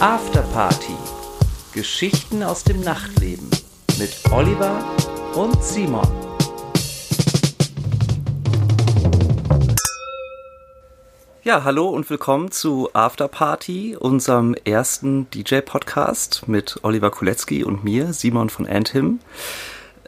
Afterparty. 0.00 0.96
Geschichten 1.72 2.42
aus 2.42 2.64
dem 2.64 2.80
Nachtleben 2.80 3.48
mit 3.96 4.12
Oliver 4.32 4.84
und 5.36 5.62
Simon. 5.62 6.06
Ja, 11.44 11.62
hallo 11.62 11.88
und 11.88 12.10
willkommen 12.10 12.50
zu 12.50 12.90
Afterparty, 12.92 13.96
unserem 13.96 14.54
ersten 14.64 15.30
DJ-Podcast 15.30 16.48
mit 16.48 16.80
Oliver 16.82 17.12
Kulecki 17.12 17.62
und 17.62 17.84
mir, 17.84 18.12
Simon 18.12 18.50
von 18.50 18.66
Anthim. 18.66 19.20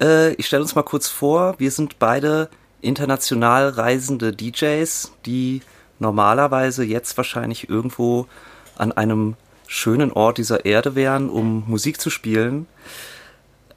Äh, 0.01 0.35
ich 0.35 0.49
stelle 0.49 0.63
uns 0.63 0.75
mal 0.75 0.83
kurz 0.83 1.09
vor, 1.09 1.55
wir 1.59 1.71
sind 1.71 2.01
beide 2.01 2.51
international 2.81 3.69
reisende 3.69 4.33
DJs, 4.33 5.13
die 5.25 5.63
normalerweise 6.01 6.85
jetzt 6.85 7.17
wahrscheinlich 7.17 7.71
irgendwo 7.71 8.27
an 8.77 8.93
einem 8.93 9.37
schönen 9.67 10.13
Ort 10.13 10.39
dieser 10.39 10.65
Erde 10.65 10.95
wären, 10.95 11.29
um 11.29 11.65
Musik 11.67 12.01
zu 12.01 12.11
spielen. 12.11 12.67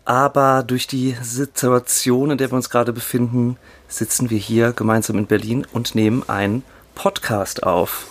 Aber 0.05 0.63
durch 0.63 0.87
die 0.87 1.15
Situation, 1.21 2.31
in 2.31 2.37
der 2.37 2.51
wir 2.51 2.55
uns 2.55 2.69
gerade 2.69 2.93
befinden, 2.93 3.57
sitzen 3.87 4.29
wir 4.29 4.39
hier 4.39 4.71
gemeinsam 4.71 5.17
in 5.17 5.27
Berlin 5.27 5.67
und 5.71 5.93
nehmen 5.93 6.27
einen 6.27 6.63
Podcast 6.95 7.63
auf. 7.63 8.07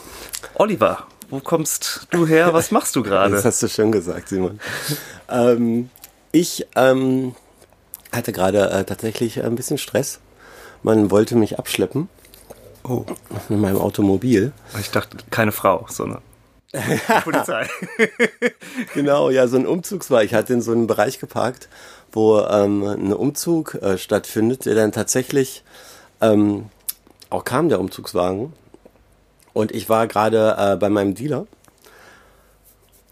Oliver, 0.55 1.07
wo 1.29 1.41
kommst 1.41 2.07
du 2.11 2.27
her? 2.27 2.53
Was 2.55 2.71
machst 2.71 2.95
du 2.95 3.03
gerade? 3.03 3.35
Das 3.35 3.45
hast 3.45 3.63
du 3.63 3.69
schön 3.69 3.91
gesagt, 3.91 4.29
Simon. 4.29 4.61
ähm, 5.29 5.91
ich 6.31 6.67
ähm, 6.77 7.35
hatte 8.13 8.33
gerade 8.33 8.71
äh, 8.71 8.85
tatsächlich 8.85 9.43
ein 9.43 9.57
bisschen 9.57 9.79
Stress. 9.79 10.21
Man 10.83 11.11
wollte 11.11 11.37
mich 11.37 11.59
abschleppen. 11.59 12.09
Oh. 12.85 13.05
Mit 13.49 13.59
meinem 13.59 13.79
Automobil. 13.79 14.53
Ich 14.79 14.91
dachte, 14.91 15.17
keine 15.31 15.53
Frau, 15.53 15.85
sondern 15.89 16.23
Polizei. 17.25 17.67
genau, 18.95 19.31
ja, 19.31 19.49
so 19.49 19.57
ein 19.57 19.67
Umzugswagen. 19.67 20.27
Ich 20.27 20.35
hatte 20.35 20.53
in 20.53 20.61
so 20.61 20.73
einem 20.73 20.87
Bereich 20.87 21.19
geparkt, 21.19 21.69
wo 22.13 22.41
ähm, 22.41 22.83
ein 22.83 23.13
Umzug 23.13 23.75
äh, 23.75 23.97
stattfindet, 23.97 24.67
der 24.67 24.75
dann 24.75 24.93
tatsächlich 24.93 25.63
ähm, 26.21 26.67
auch 27.31 27.45
kam, 27.45 27.69
der 27.69 27.81
Umzugswagen. 27.81 28.53
Und 29.55 29.73
ich 29.73 29.89
war 29.89 30.07
gerade 30.07 30.57
äh, 30.59 30.77
bei 30.77 30.91
meinem 30.91 31.15
Dealer. 31.15 31.47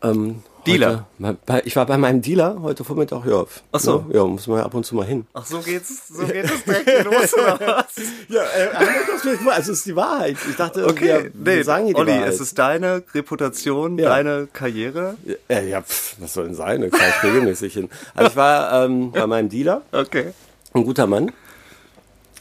Ähm, 0.03 0.43
Dealer? 0.67 1.07
Heute, 1.21 1.39
bei, 1.47 1.63
ich 1.65 1.77
war 1.77 1.87
bei 1.87 1.97
meinem 1.97 2.23
Dealer 2.23 2.59
heute 2.61 2.85
Vormittag, 2.85 3.25
ja. 3.27 3.45
Ach 3.73 3.81
so. 3.81 4.07
Ja, 4.13 4.25
muss 4.25 4.47
man 4.47 4.59
ja 4.59 4.65
ab 4.65 4.75
und 4.75 4.85
zu 4.85 4.95
mal 4.95 5.07
hin. 5.07 5.27
Ach 5.33 5.47
so 5.47 5.61
geht's, 5.61 6.09
so 6.09 6.27
geht 6.27 6.45
es 6.45 6.65
direkt 6.65 7.05
los, 7.05 7.35
oder 7.35 7.59
was? 7.61 7.95
ja, 8.29 8.43
äh, 8.43 9.51
also 9.51 9.73
es 9.73 9.79
ist 9.79 9.87
die 9.87 9.97
Wahrheit. 9.97 10.37
Ich 10.49 10.57
dachte, 10.57 10.87
okay, 10.87 11.31
wir, 11.33 11.57
nee, 11.57 11.63
sagen 11.63 11.87
die 11.87 11.95
Olli, 11.95 12.13
Wahrheit. 12.13 12.29
es 12.29 12.41
ist 12.41 12.59
deine 12.59 13.03
Reputation, 13.15 13.99
ja. 13.99 14.09
deine 14.11 14.49
Karriere. 14.53 15.17
Ja, 15.49 15.61
ja 15.61 15.83
pff, 15.83 16.17
was 16.21 16.35
soll 16.35 16.47
denn 16.47 16.55
sein? 16.55 16.81
Da 16.81 16.87
ich 16.87 17.23
regelmäßig 17.23 17.73
hin. 17.73 17.89
Also 18.15 18.31
ich 18.31 18.37
war 18.37 18.85
ähm, 18.85 19.13
bei 19.13 19.27
meinem 19.27 19.49
Dealer. 19.49 19.83
Okay. 19.93 20.33
Ein 20.75 20.85
guter 20.85 21.07
Mann. 21.07 21.33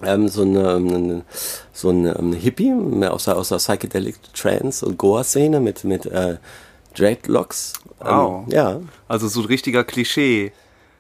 Ähm, 0.04 0.28
so 0.28 0.42
eine, 0.42 1.24
so 1.72 1.90
ein 1.90 2.06
ähm, 2.06 2.34
Hippie 2.34 2.74
aus 3.08 3.26
der, 3.26 3.38
aus 3.38 3.50
der 3.50 3.58
Psychedelic 3.58 4.16
Trance 4.34 4.86
und 4.86 4.98
Goa-Szene 4.98 5.62
mit, 5.62 5.86
mit 5.86 6.06
äh, 6.06 6.36
Dreadlocks. 6.98 7.74
Wow. 8.00 8.46
Ähm, 8.46 8.54
ja. 8.54 8.82
Also 9.08 9.28
so 9.28 9.42
ein 9.42 9.46
richtiger 9.48 9.84
Klischee. 9.86 10.52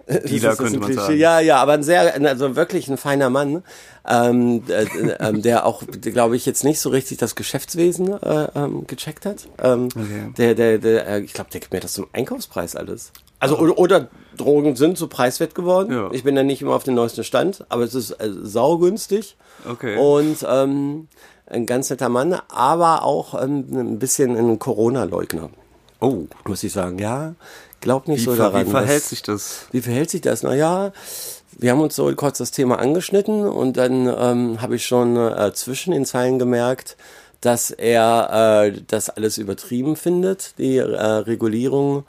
Dealer 0.07 0.55
könnte 0.55 0.79
man 0.79 0.93
sagen. 0.93 1.17
Ja, 1.17 1.39
ja, 1.39 1.57
aber 1.57 1.73
ein 1.73 1.83
sehr, 1.83 2.13
also 2.13 2.55
wirklich 2.55 2.87
ein 2.89 2.97
feiner 2.97 3.29
Mann, 3.31 3.63
ähm, 4.07 4.63
äh, 4.67 4.83
äh, 4.83 5.33
der 5.33 5.65
auch, 5.65 5.81
glaube 6.01 6.35
ich, 6.35 6.45
jetzt 6.45 6.63
nicht 6.63 6.79
so 6.79 6.89
richtig 6.89 7.17
das 7.17 7.35
Geschäftswesen 7.35 8.13
äh, 8.21 8.47
ähm, 8.55 8.85
gecheckt 8.85 9.25
hat. 9.25 9.47
Ähm, 9.63 9.89
okay. 9.95 10.33
Der, 10.37 10.53
der, 10.53 10.77
der, 10.77 11.07
äh, 11.07 11.19
ich 11.21 11.33
glaube, 11.33 11.49
der 11.51 11.59
gibt 11.59 11.73
mir 11.73 11.79
das 11.79 11.93
zum 11.93 12.05
Einkaufspreis 12.13 12.75
alles. 12.75 13.11
Also 13.39 13.57
oder, 13.57 13.77
oder 13.77 14.07
Drogen 14.37 14.75
sind 14.75 14.97
so 14.97 15.07
preiswert 15.07 15.55
geworden. 15.55 15.91
Ja. 15.91 16.09
Ich 16.11 16.23
bin 16.23 16.35
da 16.35 16.43
nicht 16.43 16.61
immer 16.61 16.75
auf 16.75 16.83
dem 16.83 16.93
neuesten 16.93 17.23
Stand, 17.23 17.65
aber 17.69 17.83
es 17.83 17.95
ist 17.95 18.11
äh, 18.11 18.29
saugünstig. 18.43 19.37
Okay. 19.67 19.97
Und 19.97 20.45
ähm, 20.47 21.07
ein 21.47 21.65
ganz 21.65 21.89
netter 21.89 22.09
Mann, 22.09 22.39
aber 22.49 23.03
auch 23.03 23.41
ähm, 23.41 23.65
ein 23.71 23.99
bisschen 23.99 24.35
ein 24.35 24.59
Corona-Leugner. 24.59 25.49
Oh. 25.99 26.25
Muss 26.45 26.63
ich 26.63 26.73
sagen, 26.73 26.99
ja, 26.99 27.35
glaub 27.81 28.07
nicht 28.07 28.21
wie, 28.21 28.25
so 28.25 28.35
daran. 28.35 28.67
Wie 28.67 28.71
verhält 28.71 29.03
was, 29.03 29.09
sich 29.09 29.23
das? 29.23 29.67
Wie 29.71 29.81
verhält 29.81 30.09
sich 30.09 30.21
das? 30.21 30.43
Naja, 30.43 30.91
wir 31.57 31.71
haben 31.71 31.81
uns 31.81 31.95
so 31.95 32.13
kurz 32.15 32.37
das 32.37 32.51
Thema 32.51 32.79
angeschnitten 32.79 33.47
und 33.47 33.77
dann 33.77 34.07
ähm, 34.07 34.61
habe 34.61 34.75
ich 34.75 34.85
schon 34.85 35.15
äh, 35.15 35.53
zwischen 35.53 35.91
den 35.91 36.05
Zeilen 36.05 36.39
gemerkt, 36.39 36.97
dass 37.45 37.69
er 37.69 38.65
äh, 38.65 38.81
das 38.87 39.11
alles 39.11 39.37
übertrieben 39.37 39.95
findet, 39.95 40.57
die 40.57 40.77
äh, 40.77 40.83
Regulierung 40.83 42.03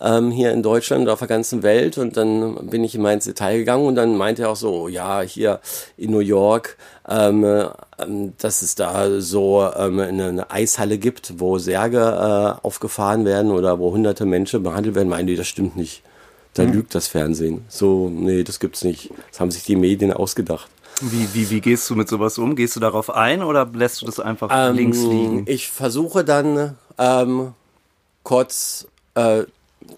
ähm, 0.00 0.32
hier 0.32 0.50
in 0.50 0.64
Deutschland 0.64 1.02
und 1.02 1.10
auf 1.10 1.20
der 1.20 1.28
ganzen 1.28 1.62
Welt. 1.62 1.96
Und 1.96 2.16
dann 2.16 2.68
bin 2.68 2.82
ich 2.82 2.96
immer 2.96 3.12
ins 3.12 3.26
Detail 3.26 3.58
gegangen 3.58 3.86
und 3.86 3.94
dann 3.94 4.16
meinte 4.16 4.42
er 4.42 4.50
auch 4.50 4.56
so, 4.56 4.88
ja, 4.88 5.20
hier 5.20 5.60
in 5.96 6.10
New 6.10 6.18
York, 6.18 6.76
ähm, 7.08 7.44
ähm, 7.98 8.32
dass 8.38 8.62
es 8.62 8.74
da 8.74 9.20
so 9.20 9.70
ähm, 9.76 10.00
eine 10.00 10.50
Eishalle 10.50 10.98
gibt, 10.98 11.34
wo 11.38 11.58
Särge 11.58 12.00
äh, 12.00 12.66
aufgefahren 12.66 13.24
werden 13.24 13.52
oder 13.52 13.78
wo 13.78 13.92
hunderte 13.92 14.26
Menschen 14.26 14.64
behandelt 14.64 14.96
werden. 14.96 15.08
Meinte, 15.08 15.36
das 15.36 15.46
stimmt 15.46 15.76
nicht. 15.76 16.02
Da 16.54 16.64
hm. 16.64 16.72
lügt 16.72 16.96
das 16.96 17.06
Fernsehen. 17.06 17.64
So, 17.68 18.10
nee, 18.10 18.42
das 18.42 18.58
gibt's 18.58 18.82
nicht. 18.82 19.10
Das 19.30 19.38
haben 19.38 19.52
sich 19.52 19.62
die 19.62 19.76
Medien 19.76 20.12
ausgedacht. 20.12 20.68
Wie, 21.00 21.34
wie, 21.34 21.50
wie 21.50 21.60
gehst 21.60 21.88
du 21.88 21.96
mit 21.96 22.08
sowas 22.08 22.38
um? 22.38 22.56
Gehst 22.56 22.76
du 22.76 22.80
darauf 22.80 23.10
ein 23.10 23.42
oder 23.42 23.68
lässt 23.72 24.02
du 24.02 24.06
das 24.06 24.20
einfach 24.20 24.50
ähm, 24.52 24.76
links 24.76 24.98
liegen? 24.98 25.44
Ich 25.46 25.70
versuche 25.70 26.24
dann 26.24 26.76
ähm, 26.98 27.54
kurz 28.22 28.86
äh, 29.14 29.44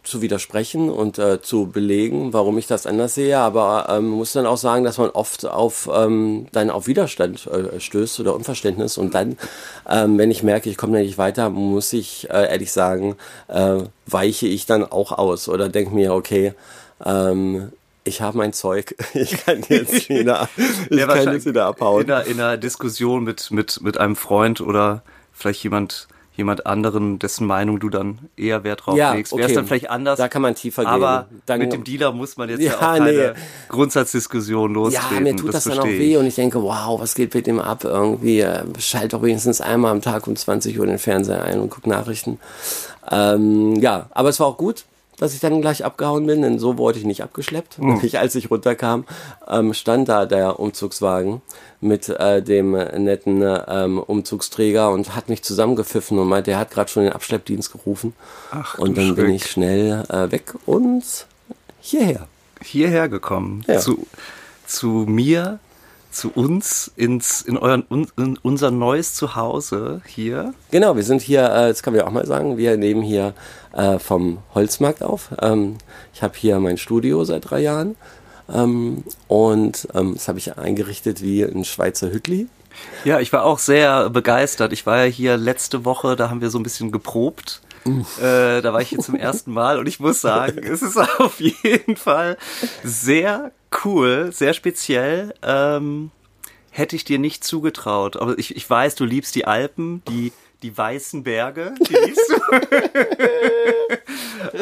zu 0.05 0.23
widersprechen 0.23 0.91
und 0.91 1.19
äh, 1.19 1.43
zu 1.43 1.67
belegen, 1.67 2.33
warum 2.33 2.57
ich 2.59 2.67
das 2.67 2.87
anders 2.87 3.15
sehe, 3.15 3.39
aber 3.39 3.87
ähm, 3.89 4.09
muss 4.11 4.33
dann 4.33 4.47
auch 4.47 4.57
sagen, 4.57 4.85
dass 4.85 4.99
man 4.99 5.11
oft 5.11 5.45
auf 5.45 5.91
ähm, 5.93 6.47
dann 6.53 6.71
auf 6.71 6.87
Widerstand 6.87 7.47
äh, 7.47 7.81
stößt 7.81 8.21
oder 8.21 8.35
Unverständnis 8.35 8.97
und 8.97 9.15
dann, 9.15 9.37
ähm, 9.89 10.19
wenn 10.19 10.31
ich 10.31 10.43
merke, 10.43 10.71
ich 10.71 10.77
komme 10.77 10.95
da 10.95 11.03
nicht 11.03 11.19
weiter, 11.19 11.51
muss 11.51 11.93
ich 11.93 12.31
äh, 12.31 12.51
ehrlich 12.51 12.73
sagen, 12.73 13.17
äh, 13.49 13.79
weiche 14.07 14.47
ich 14.47 14.67
dann 14.67 14.85
auch 14.85 15.13
aus 15.13 15.49
oder 15.49 15.69
denke 15.69 15.95
mir, 15.95 16.15
okay, 16.15 16.55
ähm, 17.05 17.73
ich 18.05 18.21
habe 18.21 18.39
mein 18.39 18.53
Zeug, 18.53 18.95
ich 19.15 19.45
kann 19.45 19.63
jetzt 19.69 20.09
wieder, 20.09 20.49
ich 20.89 20.99
ja, 20.99 21.07
kann 21.07 21.33
jetzt 21.33 21.47
wieder 21.47 21.67
abhauen. 21.67 22.05
In 22.05 22.11
einer, 22.11 22.25
in 22.27 22.41
einer 22.41 22.57
Diskussion 22.57 23.25
mit, 23.25 23.51
mit, 23.51 23.81
mit 23.83 23.99
einem 23.99 24.17
Freund 24.17 24.61
oder 24.61 25.03
vielleicht 25.33 25.63
jemand, 25.63 26.09
jemand 26.35 26.67
anderen, 26.67 27.19
dessen 27.19 27.47
Meinung 27.47 27.79
du 27.79 27.89
dann 27.89 28.19
eher 28.37 28.65
Wert 28.65 28.87
drauf 28.87 28.97
ja, 28.97 29.13
legst. 29.13 29.33
Okay. 29.33 29.41
Wäre 29.41 29.51
es 29.51 29.55
dann 29.55 29.67
vielleicht 29.67 29.91
anders. 29.91 30.19
Da 30.19 30.29
kann 30.29 30.43
man 30.43 30.55
tiefer 30.55 30.83
gehen. 30.83 30.91
Aber 30.91 31.29
dann, 31.47 31.59
mit 31.59 31.73
dem 31.73 31.85
Dealer 31.85 32.13
muss 32.13 32.37
man 32.37 32.49
jetzt 32.49 32.61
ja, 32.61 32.71
ja 32.73 32.77
auch 32.77 32.81
keine 32.81 33.13
nee. 33.13 33.41
Grundsatzdiskussion 33.69 34.75
lostreten. 34.75 35.15
Ja, 35.15 35.21
mir 35.21 35.37
tut 35.37 35.49
das, 35.49 35.65
das 35.65 35.77
dann 35.77 35.85
auch 35.85 35.89
weh 35.89 36.17
und 36.17 36.27
ich 36.27 36.35
denke, 36.35 36.63
wow, 36.63 37.01
was 37.01 37.15
geht 37.15 37.35
mit 37.35 37.47
dem 37.47 37.61
ab 37.61 37.85
irgendwie? 37.85 38.45
Schalt 38.79 39.13
doch 39.13 39.23
wenigstens 39.23 39.61
einmal 39.61 39.93
am 39.93 40.03
Tag 40.03 40.27
um 40.27 40.35
20 40.35 40.79
Uhr 40.79 40.87
den 40.87 40.99
Fernseher 40.99 41.45
ein 41.45 41.61
und 41.61 41.71
guck 41.71 41.87
Nachrichten. 41.87 42.39
Ähm, 43.11 43.77
ja, 43.77 44.07
aber 44.13 44.29
es 44.29 44.41
war 44.41 44.47
auch 44.47 44.57
gut 44.57 44.85
dass 45.23 45.35
ich 45.35 45.41
dann 45.41 45.61
gleich 45.61 45.85
abgehauen 45.85 46.27
bin, 46.27 46.43
denn 46.43 46.59
so 46.59 46.79
wurde 46.79 46.99
ich 46.99 47.05
nicht 47.05 47.23
abgeschleppt. 47.23 47.79
Mhm. 47.79 48.01
Ich, 48.03 48.19
als 48.19 48.35
ich 48.35 48.51
runterkam, 48.51 49.05
ähm, 49.49 49.73
stand 49.73 50.09
da 50.09 50.27
der 50.27 50.59
Umzugswagen 50.59 51.43
mit 51.81 52.09
äh, 52.09 52.43
dem 52.43 52.73
netten 52.73 53.41
ähm, 53.69 54.01
Umzugsträger 54.01 54.91
und 54.91 55.15
hat 55.15 55.29
mich 55.29 55.45
zusammengepfiffen 55.45 56.19
und 56.19 56.27
meinte, 56.27 56.51
er 56.51 56.59
hat 56.59 56.73
gerade 56.73 56.91
schon 56.91 57.05
den 57.05 57.13
Abschleppdienst 57.13 57.71
gerufen. 57.71 58.15
Ach, 58.51 58.79
und 58.79 58.99
dann 58.99 59.15
Schreck. 59.15 59.17
bin 59.17 59.31
ich 59.31 59.49
schnell 59.49 60.05
äh, 60.09 60.33
weg 60.33 60.55
und 60.67 61.05
hierher. 61.81 62.27
Hierher 62.61 63.09
gekommen. 63.09 63.65
Ja. 63.69 63.79
Zu, 63.79 64.05
zu 64.67 65.05
mir 65.07 65.61
zu 66.13 66.31
uns 66.31 66.93
ins 66.97 67.43
in 67.43 67.57
euren 67.57 67.85
in 68.17 68.39
unser 68.43 68.71
neues 68.71 69.15
Zuhause 69.15 70.03
hier. 70.07 70.55
Genau, 70.71 70.97
wir 70.97 71.03
sind 71.03 71.23
hier, 71.23 71.45
äh, 71.45 71.69
das 71.69 71.83
kann 71.83 71.93
man 71.93 72.01
ja 72.01 72.07
auch 72.07 72.13
mal 72.13 72.27
sagen, 72.27 72.57
wir 72.57 72.77
nehmen 72.77 73.03
hier 73.03 73.35
äh, 73.73 73.99
vom 73.99 74.39
Holzmarkt 74.55 75.03
auf. 75.03 75.31
Ähm, 75.41 75.77
ich 76.15 76.23
habe 76.23 76.35
hier 76.37 76.61
mein 76.61 76.79
Studio 76.79 77.25
seit 77.25 77.51
drei 77.51 77.61
Jahren 77.61 77.97
ähm, 78.53 79.05
und 79.29 79.89
ähm, 79.95 80.15
das 80.15 80.29
habe 80.29 80.39
ich 80.39 80.57
eingerichtet 80.57 81.23
wie 81.23 81.43
ein 81.43 81.65
Schweizer 81.65 82.11
Hütli. 82.11 82.49
Ja, 83.05 83.21
ich 83.21 83.33
war 83.33 83.45
auch 83.45 83.59
sehr 83.59 84.11
begeistert. 84.11 84.73
Ich 84.73 84.87
war 84.87 85.05
ja 85.05 85.11
hier 85.11 85.37
letzte 85.37 85.85
Woche, 85.85 86.17
da 86.17 86.31
haben 86.31 86.41
wir 86.41 86.51
so 86.51 86.59
ein 86.59 86.63
bisschen 86.63 86.93
geprobt. 86.93 87.61
Äh, 87.85 88.63
da 88.63 88.73
war 88.73 88.81
ich 88.81 88.91
hier 88.91 89.01
zum 89.01 89.17
ersten 89.17 89.53
Mal 89.53 89.79
und 89.79 89.87
ich 89.87 89.99
muss 89.99 90.21
sagen, 90.21 90.59
es 90.63 90.83
ist 90.83 90.97
auf 90.97 91.41
jeden 91.41 91.97
Fall 91.97 92.39
sehr 92.85 93.51
cool, 93.85 94.31
sehr 94.33 94.55
speziell. 94.55 95.35
Ähm, 95.43 96.11
hätte 96.71 96.97
ich 96.97 97.05
dir 97.05 97.19
nicht 97.19 97.45
zugetraut. 97.45 98.17
Aber 98.17 98.39
ich, 98.39 98.57
ich 98.57 98.69
weiß, 98.69 98.95
du 98.95 99.05
liebst 99.05 99.35
die 99.35 99.47
Alpen, 99.47 100.03
die, 100.09 100.33
die 100.63 100.77
weißen 100.77 101.23
Berge. 101.23 101.75
Die 101.89 101.95
liebst 101.95 102.31
du. 102.31 102.37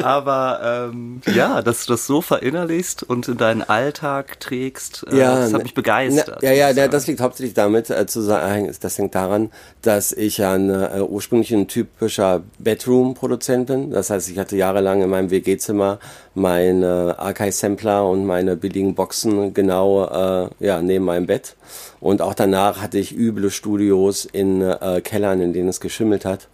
Aber 0.03 0.91
ähm, 0.93 1.21
ja, 1.35 1.63
dass 1.63 1.87
du 1.87 1.93
das 1.93 2.07
so 2.07 2.21
verinnerlichst 2.21 3.03
und 3.03 3.29
in 3.29 3.37
deinen 3.37 3.63
Alltag 3.63 4.41
trägst, 4.41 5.07
äh, 5.11 5.19
Ja, 5.19 5.37
das 5.37 5.53
hat 5.53 5.59
ne- 5.59 5.63
mich 5.65 5.75
begeistert. 5.75 6.39
Na, 6.43 6.49
ja, 6.49 6.69
ja, 6.69 6.75
sagen. 6.75 6.91
das 6.91 7.07
liegt 7.07 7.21
hauptsächlich 7.21 7.55
damit 7.55 7.91
äh, 7.91 8.07
zu 8.07 8.21
sagen, 8.21 8.71
das 8.81 8.99
hängt 8.99 9.15
daran, 9.15 9.51
dass 9.83 10.13
ich 10.13 10.39
ja 10.39 10.53
ein, 10.55 10.71
äh, 10.71 11.01
ursprünglich 11.01 11.53
ein 11.53 11.69
typischer 11.69 12.43
Bedroom-Produzent 12.59 13.67
bin. 13.67 13.91
Das 13.91 14.11
heißt, 14.11 14.29
ich 14.31 14.39
hatte 14.39 14.57
jahrelang 14.57 15.03
in 15.03 15.11
meinem 15.11 15.31
WG-Zimmer 15.31 15.99
meine 16.35 17.17
Archive-Sampler 17.19 18.07
und 18.09 18.27
meine 18.27 18.57
billigen 18.57 18.95
Boxen 18.95 19.53
genau 19.55 20.05
äh, 20.07 20.49
ja, 20.61 20.81
neben 20.83 21.05
meinem 21.05 21.27
Bett. 21.27 21.57
Und 22.01 22.23
auch 22.23 22.35
danach 22.35 22.81
hatte 22.81 22.99
ich 22.99 23.15
üble 23.17 23.51
Studios 23.51 24.25
in 24.25 24.63
äh, 24.63 25.01
Kellern, 25.03 25.41
in 25.41 25.53
denen 25.53 25.69
es 25.69 25.81
geschimmelt 25.81 26.25
hat. 26.25 26.49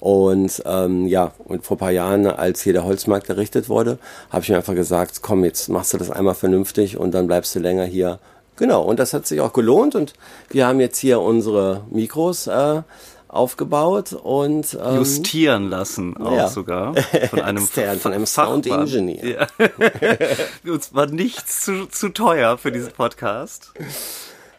Und 0.00 0.62
ähm, 0.64 1.06
ja, 1.06 1.32
und 1.44 1.64
vor 1.64 1.76
ein 1.76 1.80
paar 1.80 1.90
Jahren, 1.90 2.26
als 2.26 2.62
hier 2.62 2.72
der 2.72 2.84
Holzmarkt 2.84 3.28
errichtet 3.28 3.68
wurde, 3.68 3.98
habe 4.30 4.42
ich 4.42 4.48
mir 4.48 4.56
einfach 4.56 4.74
gesagt, 4.74 5.22
komm, 5.22 5.44
jetzt 5.44 5.68
machst 5.68 5.92
du 5.92 5.98
das 5.98 6.10
einmal 6.10 6.34
vernünftig 6.34 6.96
und 6.96 7.12
dann 7.12 7.26
bleibst 7.26 7.54
du 7.54 7.58
länger 7.58 7.84
hier. 7.84 8.18
Genau, 8.56 8.82
und 8.82 8.98
das 8.98 9.12
hat 9.12 9.26
sich 9.26 9.40
auch 9.40 9.52
gelohnt 9.52 9.94
und 9.94 10.14
wir 10.50 10.66
haben 10.66 10.80
jetzt 10.80 10.98
hier 10.98 11.20
unsere 11.20 11.82
Mikros 11.90 12.48
äh, 12.48 12.82
aufgebaut 13.28 14.14
und 14.14 14.76
ähm, 14.82 14.96
justieren 14.96 15.68
lassen 15.68 16.16
auch 16.16 16.32
ja. 16.32 16.48
sogar 16.48 16.94
von 17.30 17.40
einem 17.40 17.62
Extern, 17.62 18.00
von 18.00 18.12
einem. 18.12 18.26
Sound 18.26 18.66
Engineer. 18.66 19.46
Ja. 19.48 19.72
Uns 20.72 20.94
war 20.94 21.06
nichts 21.06 21.64
zu, 21.64 21.86
zu 21.86 22.08
teuer 22.08 22.58
für 22.58 22.72
diesen 22.72 22.92
Podcast. 22.92 23.72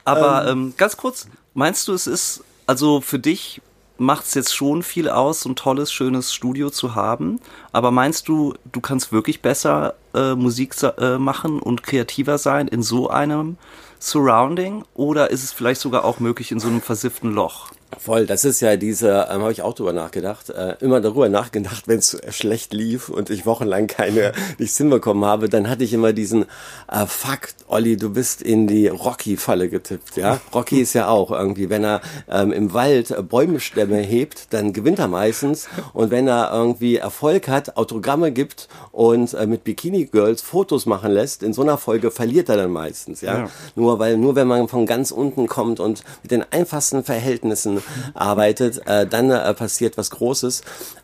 Aber 0.06 0.48
ähm, 0.48 0.74
ganz 0.78 0.98
kurz, 0.98 1.28
meinst 1.54 1.88
du, 1.88 1.94
es 1.94 2.08
ist 2.08 2.44
also 2.68 3.02
für 3.02 3.20
dich 3.20 3.62
macht 4.00 4.25
es 4.25 4.34
jetzt 4.34 4.56
schon 4.56 4.84
viel 4.84 5.10
aus, 5.10 5.42
so 5.42 5.50
ein 5.50 5.56
tolles, 5.56 5.92
schönes 5.92 6.34
Studio 6.34 6.69
zu 6.69 6.96
haben. 6.96 7.40
Aber 7.72 7.92
meinst 7.92 8.28
du, 8.28 8.54
du 8.72 8.81
kannst 8.81 9.12
wirklich 9.12 9.42
besser 9.42 9.96
äh, 10.13 10.36
Musik 10.36 10.75
äh, 10.98 11.18
machen 11.18 11.60
und 11.60 11.84
kreativer 11.84 12.38
sein 12.38 12.68
in 12.68 12.81
so 12.81 13.10
einem 13.10 13.57
Surrounding? 14.00 14.84
Oder 14.94 15.30
ist 15.30 15.44
es 15.44 15.51
vielleicht 15.51 15.81
sogar 15.81 16.06
auch 16.06 16.19
möglich 16.19 16.51
in 16.51 16.60
so 16.60 16.68
einem 16.68 16.81
versifften 16.81 17.34
Loch? 17.34 17.72
Voll, 17.98 18.28
das 18.28 18.46
ist 18.46 18.62
ja 18.62 18.78
diese, 18.78 19.28
ähm, 19.32 19.42
habe 19.42 19.52
ich 19.52 19.64
auch 19.64 19.74
drüber 19.74 19.94
nachgedacht, 19.94 20.52
äh, 20.52 20.76
immer 20.80 21.02
darüber 21.02 21.28
nachgedacht, 21.28 21.88
wenn 21.88 21.98
es 21.98 22.18
schlecht 22.30 22.72
lief 22.72 23.10
und 23.10 23.32
ich 23.32 23.48
wochenlang 23.48 23.88
keine, 23.88 24.32
nichts 24.60 24.78
hinbekommen 24.78 25.26
habe, 25.26 25.50
dann 25.50 25.68
hatte 25.68 25.84
ich 25.84 25.94
immer 25.94 26.14
diesen, 26.14 26.46
äh, 26.88 27.06
fuck, 27.08 27.50
Olli, 27.68 27.98
du 27.98 28.12
bist 28.12 28.44
in 28.44 28.68
die 28.68 28.88
Rocky-Falle 28.88 29.70
getippt, 29.70 30.18
ja. 30.18 30.40
Rocky 30.54 30.82
ist 30.82 30.94
ja 30.94 31.08
auch 31.08 31.32
irgendwie, 31.32 31.70
wenn 31.70 31.84
er 31.84 32.02
ähm, 32.30 32.52
im 32.52 32.74
Wald 32.74 33.10
äh, 33.10 33.24
Bäumestämme 33.24 33.98
hebt, 33.98 34.54
dann 34.54 34.72
gewinnt 34.72 35.00
er 35.00 35.08
meistens 35.08 35.68
und 35.94 36.12
wenn 36.12 36.28
er 36.28 36.52
irgendwie 36.54 36.98
Erfolg 36.98 37.48
hat, 37.48 37.76
Autogramme 37.76 38.32
gibt 38.32 38.70
und 38.92 39.34
äh, 39.34 39.48
mit 39.48 39.64
Bikini-Girls 39.64 40.44
Fotos 40.44 40.86
machen 40.86 41.12
lässt, 41.12 41.42
in 41.42 41.54
so 41.54 41.64
einer 41.64 41.78
Folge 41.78 42.12
verliert 42.12 42.50
er 42.50 42.58
dann 42.58 42.72
meistens, 42.72 43.22
ja. 43.22 43.40
Ja. 43.40 43.50
Nur 43.76 43.98
weil, 43.98 44.18
nur 44.18 44.36
wenn 44.36 44.48
man 44.48 44.68
von 44.68 44.86
ganz 44.86 45.10
unten 45.10 45.48
kommt 45.48 45.80
und 45.80 46.04
mit 46.22 46.32
den 46.32 46.46
einfachsten 46.52 47.04
Verhältnissen 47.04 47.79
arbeitet, 48.14 48.86
äh, 48.88 49.06
dann 49.08 49.31
äh, 49.31 49.54
passiert 49.54 49.98
was 49.98 50.10
Großes. 50.12 50.62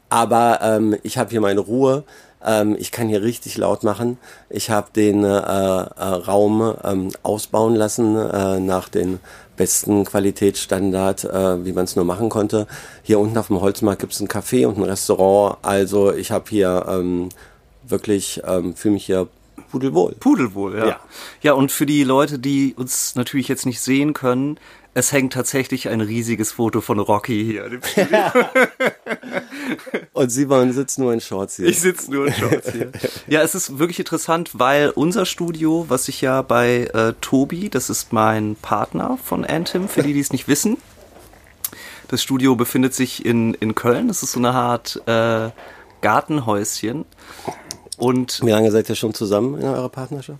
Aber 0.09 0.59
ähm, 0.61 0.95
ich 1.03 1.17
habe 1.17 1.31
hier 1.31 1.41
meine 1.41 1.61
Ruhe. 1.61 2.03
Ähm, 2.45 2.75
ich 2.77 2.91
kann 2.91 3.09
hier 3.09 3.23
richtig 3.23 3.57
laut 3.57 3.83
machen. 3.83 4.17
Ich 4.49 4.69
habe 4.69 4.87
den 4.95 5.23
äh, 5.23 5.27
äh, 5.27 5.39
Raum 5.39 6.75
ähm, 6.83 7.09
ausbauen 7.23 7.75
lassen 7.75 8.15
äh, 8.15 8.59
nach 8.59 8.87
den 8.89 9.19
besten 9.57 10.05
Qualitätsstandard, 10.05 11.23
äh, 11.25 11.65
wie 11.65 11.73
man 11.73 11.85
es 11.85 11.95
nur 11.95 12.05
machen 12.05 12.29
konnte. 12.29 12.67
Hier 13.03 13.19
unten 13.19 13.37
auf 13.37 13.47
dem 13.47 13.61
Holzmarkt 13.61 14.01
gibt 14.01 14.13
es 14.13 14.19
ein 14.19 14.27
Café 14.27 14.67
und 14.67 14.77
ein 14.77 14.83
Restaurant. 14.83 15.57
Also 15.61 16.13
ich 16.13 16.31
habe 16.31 16.45
hier 16.49 16.85
ähm, 16.87 17.29
wirklich, 17.83 18.41
ähm, 18.45 18.75
fühle 18.75 18.95
mich 18.95 19.05
hier 19.05 19.27
pudelwohl. 19.71 20.15
Pudelwohl, 20.19 20.77
ja. 20.77 20.87
Ja. 20.87 20.99
ja. 21.41 21.53
und 21.53 21.71
für 21.71 21.85
die 21.85 22.03
Leute, 22.03 22.39
die 22.39 22.73
uns 22.75 23.15
natürlich 23.15 23.47
jetzt 23.47 23.65
nicht 23.65 23.81
sehen 23.81 24.13
können, 24.13 24.59
es 24.95 25.11
hängt 25.11 25.33
tatsächlich 25.33 25.89
ein 25.89 25.99
riesiges 25.99 26.53
Foto 26.53 26.79
von 26.79 26.99
Rocky 26.99 27.43
hier. 27.43 27.69
Und 30.13 30.29
Simon 30.29 30.71
sitzt 30.71 30.97
nur 30.97 31.11
in 31.11 31.19
Shorts 31.19 31.57
hier. 31.57 31.65
Ich 31.65 31.81
sitze 31.81 32.09
nur 32.09 32.27
in 32.27 32.33
Shorts 32.33 32.71
hier. 32.71 32.93
Ja, 33.27 33.41
es 33.41 33.55
ist 33.55 33.77
wirklich 33.77 33.99
interessant, 33.99 34.51
weil 34.53 34.91
unser 34.91 35.25
Studio, 35.25 35.85
was 35.89 36.07
ich 36.07 36.21
ja 36.21 36.41
bei 36.41 36.85
äh, 36.93 37.13
Tobi, 37.19 37.69
das 37.69 37.89
ist 37.89 38.13
mein 38.13 38.55
Partner 38.55 39.19
von 39.21 39.43
Anthem, 39.43 39.89
für 39.89 40.01
die, 40.01 40.13
die 40.13 40.21
es 40.21 40.31
nicht 40.31 40.47
wissen. 40.47 40.77
Das 42.07 42.23
Studio 42.23 42.55
befindet 42.55 42.93
sich 42.93 43.25
in, 43.25 43.53
in 43.55 43.75
Köln. 43.75 44.07
Das 44.07 44.23
ist 44.23 44.31
so 44.31 44.39
eine 44.39 44.51
Art 44.51 45.01
äh, 45.07 45.49
Gartenhäuschen. 45.99 47.03
Und 47.97 48.39
Wie 48.41 48.51
lange 48.51 48.71
seid 48.71 48.87
ihr 48.87 48.95
schon 48.95 49.13
zusammen 49.13 49.59
in 49.59 49.67
eurer 49.67 49.89
Partnerschaft? 49.89 50.39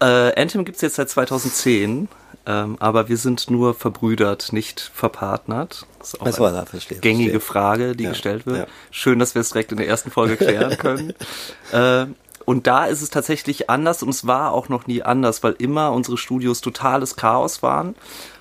Äh, 0.00 0.34
Anthem 0.40 0.64
gibt's 0.64 0.80
jetzt 0.80 0.96
seit 0.96 1.08
2010, 1.08 2.08
ähm, 2.46 2.76
aber 2.80 3.08
wir 3.08 3.16
sind 3.16 3.50
nur 3.50 3.74
verbrüdert, 3.74 4.52
nicht 4.52 4.90
verpartnert. 4.94 5.86
Das 5.98 6.08
ist 6.14 6.20
auch 6.20 6.24
Das 6.24 6.36
eine 6.36 6.44
war 6.44 6.52
da, 6.52 6.66
verstehe. 6.66 6.98
gängige 6.98 7.30
verstehe. 7.32 7.46
Frage, 7.52 7.96
die 7.96 8.04
Ja, 8.04 8.10
gestellt 8.10 8.46
wird. 8.46 8.58
ja. 8.58 8.66
Schön, 8.90 9.18
dass 9.18 9.34
wir 9.34 9.40
es 9.40 9.50
direkt 9.50 9.72
in 9.72 9.78
der 9.78 9.88
ersten 9.88 10.10
Folge 10.10 10.36
klären 10.36 10.76
können. 10.78 11.14
äh, 11.72 12.06
und 12.44 12.66
da 12.66 12.86
ist 12.86 13.02
es 13.02 13.10
tatsächlich 13.10 13.70
anders 13.70 14.02
und 14.02 14.08
es 14.08 14.26
war 14.26 14.52
auch 14.52 14.68
noch 14.68 14.86
nie 14.88 15.02
anders, 15.02 15.42
weil 15.44 15.52
immer 15.58 15.92
unsere 15.92 16.18
Studios 16.18 16.60
totales 16.60 17.14
Chaos 17.16 17.62
waren. 17.62 17.94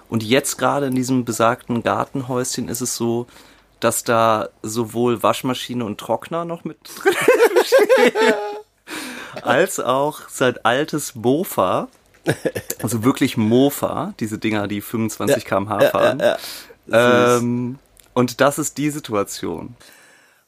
Und 0.10 0.24
jetzt 0.24 0.58
gerade 0.58 0.88
in 0.88 0.96
diesem 0.96 1.24
besagten 1.24 1.84
Gartenhäuschen 1.84 2.68
ist 2.68 2.82
es 2.82 2.96
so, 2.96 3.28
dass 3.80 4.04
da 4.04 4.50
sowohl 4.64 5.22
Waschmaschine 5.24 5.86
und 5.86 6.00
Trockner 6.00 6.46
noch 6.46 6.64
mit 6.64 6.78
drin 7.04 7.14
stehen, 7.64 8.14
als 9.44 9.80
auch 9.80 10.28
sein 10.30 10.56
altes 10.64 11.16
Mofa. 11.16 11.88
Also 12.82 13.04
wirklich 13.04 13.38
Mofa, 13.38 14.14
diese 14.20 14.40
Dinger, 14.40 14.68
die 14.68 14.82
25 14.82 15.46
km/h 15.46 15.90
fahren. 15.92 16.22
Ähm, 16.92 17.80
und 18.14 18.42
das 18.42 18.58
ist 18.58 18.78
die 18.78 18.90
Situation. 18.90 19.76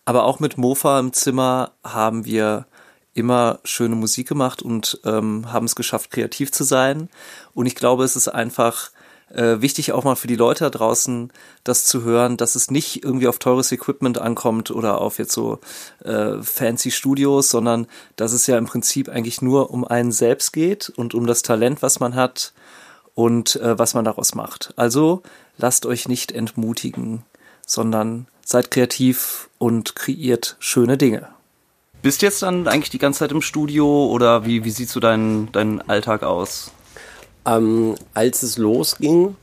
Aber 0.05 0.23
auch 0.23 0.39
mit 0.39 0.57
Mofa 0.57 0.99
im 0.99 1.13
Zimmer 1.13 1.71
haben 1.83 2.25
wir 2.25 2.65
immer 3.13 3.59
schöne 3.63 3.95
Musik 3.95 4.27
gemacht 4.27 4.61
und 4.61 4.99
ähm, 5.05 5.51
haben 5.53 5.65
es 5.65 5.75
geschafft, 5.75 6.11
kreativ 6.11 6.51
zu 6.51 6.63
sein. 6.63 7.09
Und 7.53 7.67
ich 7.67 7.75
glaube, 7.75 8.03
es 8.03 8.15
ist 8.15 8.27
einfach 8.27 8.89
äh, 9.33 9.61
wichtig 9.61 9.91
auch 9.91 10.03
mal 10.03 10.15
für 10.15 10.27
die 10.27 10.35
Leute 10.35 10.65
da 10.65 10.69
draußen, 10.69 11.31
das 11.63 11.85
zu 11.85 12.03
hören, 12.03 12.37
dass 12.37 12.55
es 12.55 12.71
nicht 12.71 13.03
irgendwie 13.03 13.27
auf 13.27 13.39
teures 13.39 13.71
Equipment 13.71 14.17
ankommt 14.17 14.71
oder 14.71 15.01
auf 15.01 15.17
jetzt 15.17 15.33
so 15.33 15.59
äh, 16.03 16.41
fancy 16.41 16.91
Studios, 16.91 17.49
sondern 17.49 17.87
dass 18.15 18.33
es 18.33 18.47
ja 18.47 18.57
im 18.57 18.65
Prinzip 18.65 19.09
eigentlich 19.09 19.41
nur 19.41 19.71
um 19.71 19.85
einen 19.85 20.11
selbst 20.11 20.53
geht 20.53 20.89
und 20.95 21.13
um 21.13 21.27
das 21.27 21.41
Talent, 21.41 21.81
was 21.81 21.99
man 21.99 22.15
hat 22.15 22.53
und 23.15 23.55
äh, 23.57 23.77
was 23.77 23.93
man 23.93 24.05
daraus 24.05 24.35
macht. 24.35 24.73
Also 24.75 25.23
lasst 25.57 25.85
euch 25.85 26.07
nicht 26.07 26.31
entmutigen, 26.31 27.23
sondern 27.65 28.27
seid 28.45 28.71
kreativ 28.71 29.49
und 29.57 29.95
kreiert 29.95 30.57
schöne 30.59 30.97
Dinge. 30.97 31.27
Bist 32.01 32.21
jetzt 32.21 32.41
dann 32.41 32.67
eigentlich 32.67 32.89
die 32.89 32.99
ganze 32.99 33.19
Zeit 33.19 33.31
im 33.31 33.41
Studio 33.41 34.07
oder 34.07 34.45
wie, 34.45 34.65
wie 34.65 34.71
sieht 34.71 34.89
so 34.89 34.99
dein, 34.99 35.49
dein 35.53 35.81
Alltag 35.89 36.23
aus? 36.23 36.71
Ähm, 37.45 37.95
als 38.13 38.43
es 38.43 38.57
losging, 38.57 39.35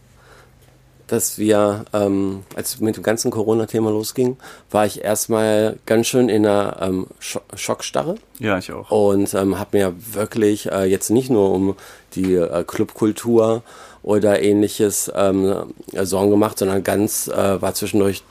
dass 1.07 1.38
wir, 1.38 1.85
ähm, 1.92 2.45
als 2.54 2.78
mit 2.78 2.97
dem 2.97 3.02
ganzen 3.02 3.30
Corona-Thema 3.33 3.90
losging, 3.90 4.37
war 4.71 4.87
ich 4.87 5.02
erstmal 5.02 5.76
ganz 5.85 6.07
schön 6.07 6.28
in 6.28 6.47
einer 6.47 6.76
ähm, 6.80 7.09
Scho 7.19 7.40
Schockstarre 7.57 8.14
Ja, 8.38 8.59
ich 8.59 8.73
auch. 8.73 8.90
und 8.90 9.35
ähm, 9.35 9.59
habe 9.59 9.76
mir 9.76 9.95
wirklich 10.12 10.71
äh, 10.71 10.85
jetzt 10.85 11.11
nicht 11.11 11.28
nur 11.28 11.50
um 11.52 11.75
die 12.14 12.35
äh, 12.35 12.62
Clubkultur 12.64 13.62
oder 14.02 14.40
ähnliches 14.40 15.11
ähm, 15.14 15.73
Sorgen 15.92 16.30
gemacht, 16.30 16.59
sondern 16.59 16.85
ganz 16.85 17.26
äh, 17.28 17.61
war 17.61 17.75
zwischendurch 17.75 18.23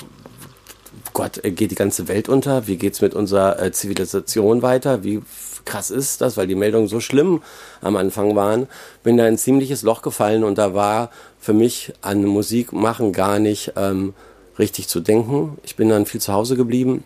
Gott, 1.14 1.44
äh, 1.44 1.52
geht 1.52 1.72
die 1.72 1.76
ganze 1.76 2.08
Welt 2.08 2.30
unter? 2.30 2.66
Wie 2.68 2.78
geht's 2.78 3.02
mit 3.02 3.14
unserer 3.14 3.62
äh, 3.62 3.72
Zivilisation 3.74 4.62
weiter? 4.62 5.04
Wie 5.04 5.22
krass 5.66 5.92
ist 5.92 6.22
das, 6.22 6.38
weil 6.38 6.48
die 6.48 6.56
Meldungen 6.56 6.88
so 6.88 7.00
schlimm 7.00 7.42
am 7.82 7.96
Anfang 7.96 8.36
waren? 8.36 8.68
Bin 9.04 9.18
da 9.18 9.28
in 9.28 9.36
ein 9.36 9.38
ziemliches 9.38 9.84
Loch 9.84 10.02
gefallen 10.02 10.44
und 10.44 10.58
da 10.58 10.74
war 10.74 11.10
für 11.40 11.54
mich 11.54 11.94
an 12.02 12.26
Musik 12.26 12.74
machen 12.74 13.14
gar 13.14 13.40
nicht 13.40 13.74
ähm, 13.76 14.14
richtig 14.58 14.88
zu 14.88 15.00
denken. 15.00 15.58
Ich 15.64 15.76
bin 15.76 15.90
dann 15.90 16.06
viel 16.06 16.22
zu 16.22 16.34
Hause 16.34 16.56
geblieben, 16.56 17.04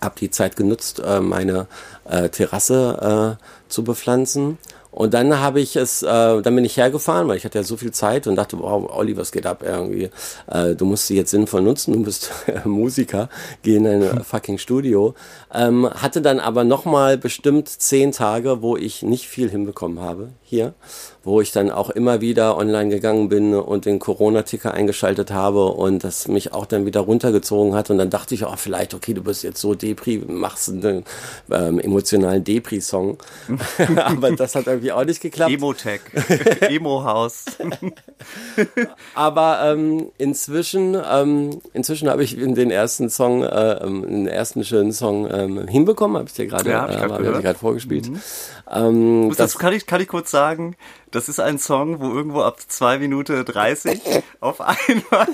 habe 0.00 0.14
die 0.18 0.30
Zeit 0.30 0.56
genutzt, 0.56 1.00
äh, 1.04 1.20
meine 1.20 1.66
äh, 2.08 2.28
Terrasse 2.30 3.38
äh, 3.38 3.70
zu 3.70 3.84
bepflanzen 3.84 4.58
Und 4.90 5.14
dann 5.14 5.38
habe 5.38 5.60
ich 5.60 5.76
es, 5.76 6.02
äh, 6.02 6.06
dann 6.42 6.54
bin 6.54 6.64
ich 6.64 6.76
hergefahren, 6.76 7.28
weil 7.28 7.36
ich 7.36 7.44
hatte 7.44 7.58
ja 7.58 7.64
so 7.64 7.76
viel 7.76 7.92
Zeit 7.92 8.26
und 8.26 8.36
dachte, 8.36 8.58
wow, 8.58 8.90
Olli, 8.92 9.16
was 9.16 9.30
geht 9.30 9.46
ab 9.46 9.62
irgendwie? 9.64 10.10
Äh, 10.48 10.74
du 10.74 10.84
musst 10.84 11.06
sie 11.06 11.16
jetzt 11.16 11.30
sinnvoll 11.30 11.62
nutzen, 11.62 11.92
du 11.92 12.02
bist 12.02 12.32
Musiker, 12.64 13.28
geh 13.62 13.76
in 13.76 13.86
ein 13.86 14.24
fucking 14.24 14.58
Studio. 14.58 15.14
Ähm, 15.54 15.88
hatte 15.88 16.20
dann 16.22 16.40
aber 16.40 16.64
nochmal 16.64 17.18
bestimmt 17.18 17.68
zehn 17.68 18.12
Tage, 18.12 18.62
wo 18.62 18.76
ich 18.76 19.02
nicht 19.02 19.28
viel 19.28 19.48
hinbekommen 19.48 20.00
habe 20.00 20.30
hier, 20.42 20.74
wo 21.22 21.40
ich 21.40 21.52
dann 21.52 21.70
auch 21.70 21.90
immer 21.90 22.20
wieder 22.20 22.56
online 22.56 22.88
gegangen 22.88 23.28
bin 23.28 23.54
und 23.54 23.84
den 23.84 23.98
Corona-Ticker 23.98 24.72
eingeschaltet 24.72 25.30
habe 25.30 25.66
und 25.66 26.02
das 26.02 26.28
mich 26.28 26.54
auch 26.54 26.64
dann 26.64 26.86
wieder 26.86 27.00
runtergezogen 27.00 27.74
hat. 27.74 27.90
Und 27.90 27.98
dann 27.98 28.08
dachte 28.08 28.34
ich 28.34 28.46
oh, 28.46 28.54
vielleicht, 28.56 28.94
okay, 28.94 29.12
du 29.12 29.22
bist 29.22 29.42
jetzt 29.42 29.60
so 29.60 29.74
Depri, 29.74 30.22
machst 30.26 30.70
einen 30.70 31.04
ähm, 31.50 31.78
emotionalen 31.78 32.42
Depri-Song. 32.42 33.18
aber 33.96 34.32
das 34.32 34.54
hat 34.54 34.66
irgendwie 34.66 34.92
auch 34.92 35.04
nicht 35.04 35.20
geklappt. 35.20 35.52
Emo-Tech, 35.52 36.00
Emo-Haus. 36.60 37.44
aber 39.14 39.60
ähm, 39.64 40.10
inzwischen, 40.16 40.96
ähm, 41.10 41.60
inzwischen 41.74 42.08
habe 42.08 42.24
ich 42.24 42.36
den 42.36 42.70
ersten 42.70 43.10
Song, 43.10 43.42
äh, 43.42 43.72
ähm, 43.84 44.02
den 44.02 44.26
ersten 44.26 44.64
schönen 44.64 44.92
Song 44.92 45.28
ähm, 45.30 45.68
hinbekommen, 45.68 46.16
habe 46.16 46.28
ich 46.28 46.34
dir 46.34 46.46
gerade 46.46 46.70
ja, 46.70 46.88
hab 46.88 47.20
äh, 47.20 47.24
gerade 47.24 47.58
vorgespielt. 47.58 48.08
Mhm. 48.08 48.20
Ähm, 48.70 49.28
das, 49.28 49.36
das 49.36 49.58
kann 49.58 49.72
ich 49.74 49.86
kann 49.86 50.00
ich 50.00 50.08
kurz 50.08 50.30
sagen. 50.30 50.76
Das 51.10 51.28
ist 51.28 51.40
ein 51.40 51.58
Song, 51.58 52.00
wo 52.00 52.10
irgendwo 52.12 52.42
ab 52.42 52.60
zwei 52.60 52.98
Minuten 52.98 53.44
30 53.44 54.00
auf 54.40 54.60
einmal 54.60 55.28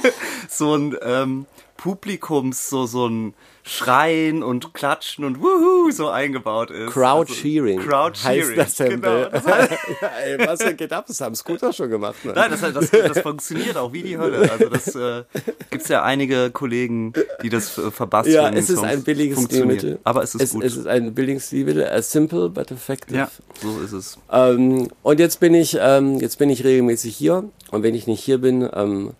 so 0.48 0.74
ein 0.74 0.96
ähm, 1.02 1.46
Publikums, 1.76 2.68
so, 2.70 2.86
so 2.86 3.06
ein 3.06 3.34
Schreien 3.68 4.44
und 4.44 4.74
Klatschen 4.74 5.24
und 5.24 5.40
Wuhu 5.40 5.90
so 5.90 6.08
eingebaut 6.08 6.70
ist. 6.70 6.92
Crowd 6.92 7.28
also, 7.28 7.34
Cheering. 7.34 7.80
Crowd 7.80 8.16
Cheering. 8.16 8.60
Heißt 8.60 8.78
das 8.78 8.88
genau. 8.88 9.24
Das 9.24 9.44
heißt, 9.44 9.70
ja, 10.00 10.08
ey, 10.24 10.46
was 10.46 10.76
geht 10.76 10.92
ab? 10.92 11.06
Das 11.08 11.20
haben 11.20 11.34
Scooter 11.34 11.72
schon 11.72 11.90
gemacht. 11.90 12.24
Ne? 12.24 12.32
Nein, 12.32 12.52
das, 12.52 12.60
das, 12.60 12.90
das, 12.90 13.18
funktioniert 13.18 13.76
auch 13.76 13.92
wie 13.92 14.04
die 14.04 14.16
Hölle. 14.16 14.48
Also 14.48 14.68
das 14.68 14.94
äh, 14.94 15.24
gibt 15.70 15.88
ja 15.88 16.04
einige 16.04 16.52
Kollegen, 16.52 17.12
die 17.42 17.48
das 17.48 17.76
äh, 17.76 17.90
verbasteln. 17.90 18.36
Ja, 18.36 18.48
es 18.50 18.70
ist 18.70 18.84
ein 18.84 19.02
billiges 19.02 19.42
Stilmittel. 19.42 19.98
Aber 20.04 20.22
es 20.22 20.36
ist 20.36 20.42
es, 20.42 20.52
gut. 20.52 20.62
Es 20.62 20.76
ist 20.76 20.86
ein 20.86 21.12
billiges 21.12 21.48
Stilmittel, 21.48 21.90
simple 22.04 22.48
but 22.48 22.70
effective. 22.70 23.18
Ja, 23.18 23.28
so 23.60 23.80
ist 23.80 23.92
es. 23.92 24.16
Ähm, 24.30 24.88
und 25.02 25.18
jetzt 25.18 25.40
bin 25.40 25.54
ich, 25.54 25.76
ähm, 25.80 26.20
jetzt 26.20 26.38
bin 26.38 26.50
ich 26.50 26.62
regelmäßig 26.62 27.16
hier. 27.16 27.42
Und 27.72 27.82
wenn 27.82 27.96
ich 27.96 28.06
nicht 28.06 28.22
hier 28.22 28.38
bin, 28.38 28.68
ähm, 28.72 29.14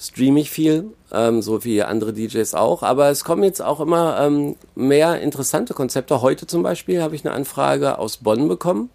streame 0.00 0.40
ich 0.40 0.50
viel, 0.50 0.92
ähm, 1.12 1.42
so 1.42 1.62
wie 1.64 1.82
andere 1.82 2.12
DJs 2.12 2.54
auch. 2.54 2.82
Aber 2.82 3.10
es 3.10 3.22
kommen 3.22 3.44
jetzt 3.44 3.60
auch 3.60 3.80
immer 3.80 4.18
ähm, 4.20 4.56
mehr 4.74 5.20
interessante 5.20 5.74
Konzepte. 5.74 6.22
Heute 6.22 6.46
zum 6.46 6.62
Beispiel 6.62 7.02
habe 7.02 7.14
ich 7.14 7.24
eine 7.24 7.34
Anfrage 7.34 7.98
aus 7.98 8.16
Bonn 8.18 8.48
bekommen. 8.48 8.90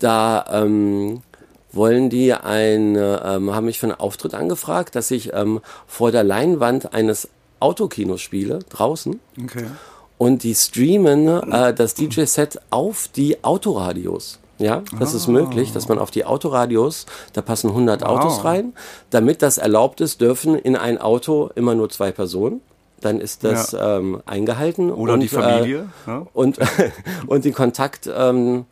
Da 0.00 0.44
ähm, 0.50 1.22
wollen 1.70 2.10
die 2.10 2.34
ein, 2.34 2.96
ähm, 2.96 3.54
haben 3.54 3.66
mich 3.66 3.78
für 3.78 3.86
einen 3.86 4.00
Auftritt 4.00 4.34
angefragt, 4.34 4.96
dass 4.96 5.10
ich 5.12 5.32
ähm, 5.32 5.60
vor 5.86 6.10
der 6.10 6.24
Leinwand 6.24 6.92
eines 6.92 7.28
Autokinos 7.60 8.20
spiele, 8.20 8.58
draußen. 8.68 9.20
Okay. 9.40 9.66
Und 10.18 10.42
die 10.42 10.54
streamen 10.54 11.52
äh, 11.52 11.72
das 11.72 11.94
DJ-Set 11.94 12.60
auf 12.70 13.08
die 13.08 13.44
Autoradios. 13.44 14.40
Ja, 14.62 14.82
das 14.98 15.12
oh. 15.12 15.16
ist 15.16 15.26
möglich, 15.26 15.72
dass 15.72 15.88
man 15.88 15.98
auf 15.98 16.12
die 16.12 16.24
Autoradios, 16.24 17.06
da 17.32 17.42
passen 17.42 17.70
100 17.70 18.02
wow. 18.02 18.08
Autos 18.08 18.44
rein. 18.44 18.74
Damit 19.10 19.42
das 19.42 19.58
erlaubt 19.58 20.00
ist, 20.00 20.20
dürfen 20.20 20.54
in 20.56 20.76
ein 20.76 20.98
Auto 20.98 21.50
immer 21.56 21.74
nur 21.74 21.90
zwei 21.90 22.12
Personen. 22.12 22.60
Dann 23.00 23.20
ist 23.20 23.42
das 23.42 23.72
ja. 23.72 23.98
ähm, 23.98 24.22
eingehalten. 24.24 24.92
Oder 24.92 25.14
und, 25.14 25.20
die 25.20 25.28
Familie. 25.28 25.88
Äh, 26.06 26.10
ja. 26.10 26.26
Und, 26.32 26.58
und 27.26 27.44
die 27.44 27.50
Kontakt, 27.50 28.08
ähm, 28.14 28.66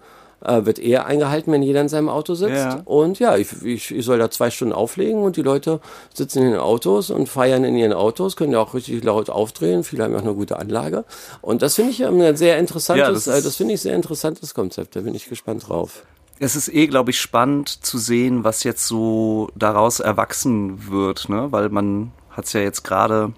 äh, 0.45 0.65
wird 0.65 0.79
eher 0.79 1.07
eingehalten, 1.07 1.53
wenn 1.53 1.63
jeder 1.63 1.81
in 1.81 1.89
seinem 1.89 2.09
Auto 2.09 2.35
sitzt. 2.35 2.55
Ja. 2.55 2.83
Und 2.85 3.19
ja, 3.19 3.37
ich, 3.37 3.63
ich, 3.63 3.95
ich 3.95 4.05
soll 4.05 4.19
da 4.19 4.31
zwei 4.31 4.51
Stunden 4.51 4.75
auflegen 4.75 5.23
und 5.23 5.37
die 5.37 5.43
Leute 5.43 5.81
sitzen 6.15 6.43
in 6.43 6.53
den 6.53 6.61
Autos 6.61 7.11
und 7.11 7.29
feiern 7.29 7.65
in 7.65 7.77
ihren 7.77 7.93
Autos, 7.93 8.37
können 8.37 8.53
ja 8.53 8.61
auch 8.61 8.75
richtig 8.75 9.05
laut 9.05 9.31
aufdrehen. 9.31 9.85
Viele 9.85 10.05
haben 10.05 10.15
auch 10.15 10.23
eine 10.23 10.35
gute 10.35 10.59
Anlage. 10.59 11.05
Und 11.41 11.63
das 11.63 11.75
finde 11.75 11.91
ich 11.93 12.05
ein 12.05 12.37
sehr 12.37 12.59
interessantes, 12.59 13.07
ja, 13.07 13.13
das, 13.13 13.27
äh, 13.27 13.43
das 13.43 13.57
finde 13.57 13.75
ich 13.75 13.81
sehr 13.81 13.95
interessantes 13.95 14.55
Konzept. 14.55 14.97
Da 14.97 15.01
bin 15.01 15.15
ich 15.15 15.29
gespannt 15.29 15.69
drauf. 15.69 16.05
Es 16.39 16.57
ist 16.57 16.69
eh, 16.73 16.87
glaube 16.87 17.11
ich, 17.11 17.21
spannend 17.21 17.69
zu 17.69 17.99
sehen, 17.99 18.45
was 18.45 18.65
jetzt 18.65 18.87
so 18.87 19.51
daraus 19.55 20.01
erwachsen 20.01 20.91
wird, 20.91 21.29
ne? 21.29 21.49
Weil 21.53 21.69
man 21.69 22.13
hat 22.31 22.47
es 22.47 22.55
ja 22.55 22.61
jetzt 22.61 22.83
gerade 22.83 23.35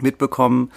mitbekommen, 0.00 0.70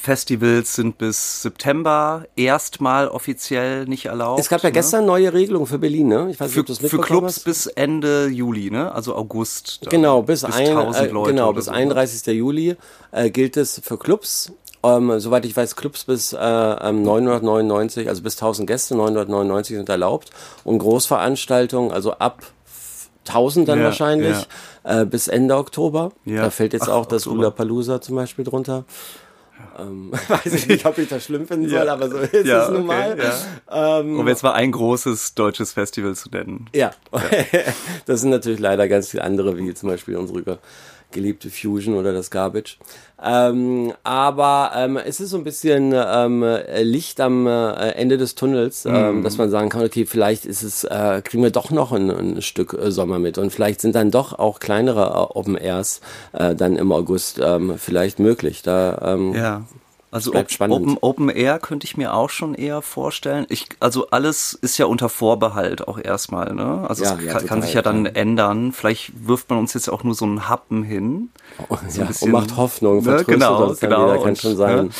Festivals 0.00 0.76
sind 0.76 0.96
bis 0.96 1.42
September 1.42 2.24
erstmal 2.36 3.08
offiziell 3.08 3.84
nicht 3.86 4.06
erlaubt. 4.06 4.38
Es 4.40 4.48
gab 4.48 4.62
ja 4.62 4.68
ne? 4.68 4.72
gestern 4.72 5.04
neue 5.04 5.32
Regelungen 5.32 5.66
für 5.66 5.78
Berlin, 5.78 6.06
ne? 6.06 6.28
Ich 6.30 6.38
weiß 6.38 6.50
nicht, 6.50 6.60
ob 6.60 6.66
das 6.66 6.78
Für 6.78 7.00
Clubs 7.00 7.38
hast. 7.38 7.44
bis 7.44 7.66
Ende 7.66 8.28
Juli, 8.28 8.70
ne? 8.70 8.92
Also 8.92 9.16
August. 9.16 9.80
Genau, 9.90 10.22
bis, 10.22 10.42
bis 10.42 10.54
ein, 10.54 10.94
äh, 10.94 11.08
genau, 11.08 11.52
bis 11.52 11.64
so. 11.64 11.72
31. 11.72 12.26
Ne? 12.26 12.32
Juli 12.34 12.76
äh, 13.10 13.30
gilt 13.30 13.56
es 13.56 13.80
für 13.84 13.98
Clubs. 13.98 14.52
Ähm, 14.84 15.18
soweit 15.18 15.44
ich 15.44 15.56
weiß, 15.56 15.74
Clubs 15.74 16.04
bis 16.04 16.32
äh, 16.32 16.36
999, 16.36 18.04
ähm, 18.04 18.08
also 18.08 18.22
bis 18.22 18.36
1000 18.36 18.68
Gäste, 18.68 18.94
999 18.94 19.76
sind 19.76 19.88
erlaubt. 19.88 20.30
Und 20.62 20.78
Großveranstaltungen, 20.78 21.90
also 21.90 22.12
ab 22.12 22.44
1000 23.26 23.68
dann 23.68 23.80
ja, 23.80 23.86
wahrscheinlich, 23.86 24.46
ja. 24.84 25.00
Äh, 25.00 25.06
bis 25.06 25.26
Ende 25.26 25.56
Oktober. 25.56 26.12
Ja. 26.24 26.42
Da 26.42 26.50
fällt 26.50 26.72
jetzt 26.72 26.88
Ach, 26.88 26.94
auch 26.94 27.06
das 27.06 27.26
Ula 27.26 27.50
Palooza 27.50 28.00
zum 28.00 28.14
Beispiel 28.14 28.44
drunter. 28.44 28.84
Ähm, 29.78 30.12
weiß 30.28 30.52
ich 30.52 30.66
nicht, 30.66 30.86
ob 30.86 30.98
ich 30.98 31.08
das 31.08 31.24
schlimm 31.24 31.46
finden 31.46 31.68
soll, 31.70 31.86
ja. 31.86 31.92
aber 31.92 32.10
so 32.10 32.18
ist 32.18 32.46
ja, 32.46 32.64
es 32.64 32.68
nun 32.70 32.78
okay, 32.78 32.86
mal. 32.86 33.18
Ja. 33.18 34.00
Ähm, 34.00 34.18
um 34.18 34.28
jetzt 34.28 34.42
mal 34.42 34.52
ein 34.52 34.72
großes 34.72 35.34
deutsches 35.34 35.72
Festival 35.72 36.14
zu 36.14 36.28
nennen. 36.30 36.66
Ja, 36.74 36.90
das 38.06 38.20
sind 38.20 38.30
natürlich 38.30 38.60
leider 38.60 38.88
ganz 38.88 39.10
viele 39.10 39.24
andere, 39.24 39.56
wie 39.56 39.74
zum 39.74 39.88
Beispiel 39.88 40.16
unsere 40.16 40.58
geliebte 41.12 41.50
Fusion 41.50 41.94
oder 41.94 42.12
das 42.12 42.30
Garbage. 42.30 42.78
Ähm, 43.22 43.92
aber 44.04 44.72
ähm, 44.76 44.96
es 44.96 45.20
ist 45.20 45.30
so 45.30 45.38
ein 45.38 45.44
bisschen 45.44 45.92
ähm, 45.94 46.44
Licht 46.82 47.20
am 47.20 47.46
äh, 47.46 47.90
Ende 47.92 48.16
des 48.16 48.34
Tunnels, 48.34 48.84
ähm, 48.84 49.18
mhm. 49.18 49.24
dass 49.24 49.38
man 49.38 49.50
sagen 49.50 49.70
kann, 49.70 49.84
okay, 49.84 50.06
vielleicht 50.06 50.46
ist 50.46 50.62
es, 50.62 50.84
äh, 50.84 51.20
kriegen 51.24 51.42
wir 51.42 51.50
doch 51.50 51.70
noch 51.70 51.92
ein, 51.92 52.10
ein 52.10 52.42
Stück 52.42 52.74
äh, 52.74 52.92
Sommer 52.92 53.18
mit 53.18 53.38
und 53.38 53.50
vielleicht 53.50 53.80
sind 53.80 53.94
dann 53.94 54.10
doch 54.10 54.38
auch 54.38 54.60
kleinere 54.60 55.06
äh, 55.06 55.36
Open 55.38 55.56
Airs 55.56 56.00
äh, 56.32 56.54
dann 56.54 56.76
im 56.76 56.92
August 56.92 57.40
ähm, 57.42 57.74
vielleicht 57.76 58.20
möglich. 58.20 58.62
Da 58.62 59.14
ähm, 59.14 59.34
ja. 59.34 59.64
Also 60.10 60.32
Open, 60.34 60.96
Open 61.00 61.28
Air 61.28 61.58
könnte 61.58 61.84
ich 61.84 61.98
mir 61.98 62.14
auch 62.14 62.30
schon 62.30 62.54
eher 62.54 62.80
vorstellen. 62.80 63.44
Ich, 63.50 63.66
also 63.78 64.08
alles 64.08 64.54
ist 64.54 64.78
ja 64.78 64.86
unter 64.86 65.10
Vorbehalt 65.10 65.86
auch 65.86 65.98
erstmal, 65.98 66.54
ne? 66.54 66.86
Also 66.88 67.04
ja, 67.04 67.14
es 67.14 67.24
ja, 67.24 67.32
kann, 67.32 67.46
kann, 67.46 67.62
sich 67.62 67.74
ja 67.74 67.82
dann 67.82 68.06
ja. 68.06 68.12
ändern. 68.12 68.72
Vielleicht 68.72 69.12
wirft 69.26 69.50
man 69.50 69.58
uns 69.58 69.74
jetzt 69.74 69.88
auch 69.88 70.04
nur 70.04 70.14
so 70.14 70.24
einen 70.24 70.48
Happen 70.48 70.82
hin. 70.82 71.28
Oh, 71.68 71.76
so 71.88 72.04
bisschen, 72.06 72.28
und 72.28 72.40
macht 72.40 72.56
Hoffnung, 72.56 73.04
ne? 73.04 73.22
genau, 73.26 73.74
genau. 73.78 74.12
Kann 74.14 74.30
und, 74.30 74.38
schon 74.38 74.56
sein. 74.56 74.86
Ne? 74.86 74.90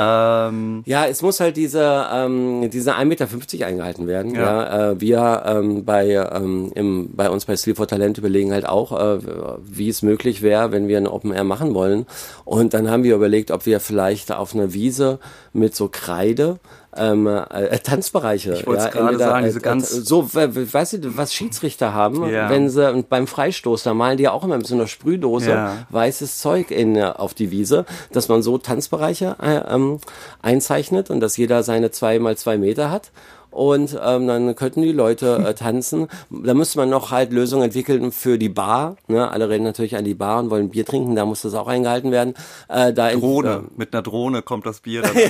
Ähm, 0.00 0.82
ja, 0.86 1.06
es 1.06 1.22
muss 1.22 1.40
halt 1.40 1.56
diese, 1.56 2.06
ähm, 2.12 2.70
diese 2.70 2.94
1,50 2.94 3.04
Meter 3.04 3.66
eingehalten 3.66 4.06
werden. 4.06 4.32
Ja. 4.32 4.40
ja 4.40 4.90
äh, 4.90 5.00
wir 5.00 5.42
ähm, 5.44 5.84
bei, 5.84 6.10
ähm, 6.10 6.70
im, 6.76 7.16
bei 7.16 7.28
uns 7.28 7.46
bei 7.46 7.56
Sleep 7.56 7.76
for 7.76 7.88
Talent 7.88 8.16
überlegen 8.16 8.52
halt 8.52 8.68
auch, 8.68 8.92
äh, 8.92 9.18
wie 9.60 9.88
es 9.88 10.02
möglich 10.02 10.40
wäre, 10.40 10.70
wenn 10.70 10.86
wir 10.86 10.98
ein 10.98 11.08
Open 11.08 11.32
Air 11.32 11.42
machen 11.42 11.74
wollen. 11.74 12.06
Und 12.44 12.74
dann 12.74 12.88
haben 12.88 13.02
wir 13.02 13.16
überlegt, 13.16 13.50
ob 13.50 13.66
wir 13.66 13.80
vielleicht 13.80 14.30
auf 14.30 14.54
einer 14.54 14.72
Wiese 14.72 15.18
mit 15.52 15.74
so 15.74 15.88
Kreide 15.88 16.60
ähm, 16.98 17.26
äh, 17.26 17.78
Tanzbereiche. 17.78 18.54
Ich 18.54 18.66
wollte 18.66 18.84
ja, 18.84 18.88
gerade 18.90 19.18
sagen, 19.18 19.44
diese 19.44 19.58
äh, 19.58 19.62
ganz 19.62 19.90
so, 19.90 20.32
weißt 20.32 21.04
du, 21.04 21.16
was 21.16 21.34
Schiedsrichter 21.34 21.94
haben, 21.94 22.28
ja. 22.28 22.50
wenn 22.50 22.68
sie 22.68 22.92
und 22.92 23.08
beim 23.08 23.26
Freistoß, 23.26 23.82
da 23.82 23.94
malen 23.94 24.16
die 24.16 24.24
ja 24.24 24.32
auch 24.32 24.44
immer 24.44 24.56
mit 24.56 24.66
so 24.66 24.74
einer 24.74 24.86
Sprühdose 24.86 25.50
ja. 25.50 25.86
weißes 25.90 26.38
Zeug 26.38 26.70
in 26.70 26.96
äh, 26.96 27.04
auf 27.04 27.34
die 27.34 27.50
Wiese, 27.50 27.84
dass 28.12 28.28
man 28.28 28.42
so 28.42 28.58
Tanzbereiche 28.58 29.36
äh, 29.42 29.74
ähm, 29.74 29.98
einzeichnet 30.42 31.10
und 31.10 31.20
dass 31.20 31.36
jeder 31.36 31.62
seine 31.62 31.90
zwei 31.90 32.18
mal 32.18 32.36
zwei 32.36 32.58
Meter 32.58 32.90
hat 32.90 33.10
und 33.58 33.98
ähm, 34.00 34.28
dann 34.28 34.54
könnten 34.54 34.82
die 34.82 34.92
Leute 34.92 35.44
äh, 35.44 35.52
tanzen. 35.52 36.06
Da 36.30 36.54
müsste 36.54 36.78
man 36.78 36.88
noch 36.88 37.10
halt 37.10 37.32
Lösungen 37.32 37.64
entwickeln 37.64 38.12
für 38.12 38.38
die 38.38 38.48
Bar. 38.48 38.96
Ne? 39.08 39.28
Alle 39.28 39.48
reden 39.48 39.64
natürlich 39.64 39.96
an 39.96 40.04
die 40.04 40.14
Bar 40.14 40.38
und 40.38 40.50
wollen 40.50 40.70
Bier 40.70 40.86
trinken, 40.86 41.16
da 41.16 41.24
muss 41.24 41.42
das 41.42 41.54
auch 41.54 41.66
eingehalten 41.66 42.12
werden. 42.12 42.34
Äh, 42.68 42.92
da 42.92 43.10
Drohne, 43.10 43.54
in, 43.54 43.64
äh, 43.64 43.68
mit 43.76 43.92
einer 43.92 44.02
Drohne 44.02 44.42
kommt 44.42 44.64
das 44.64 44.78
Bier 44.78 45.02
dann 45.02 45.16
ja, 45.16 45.26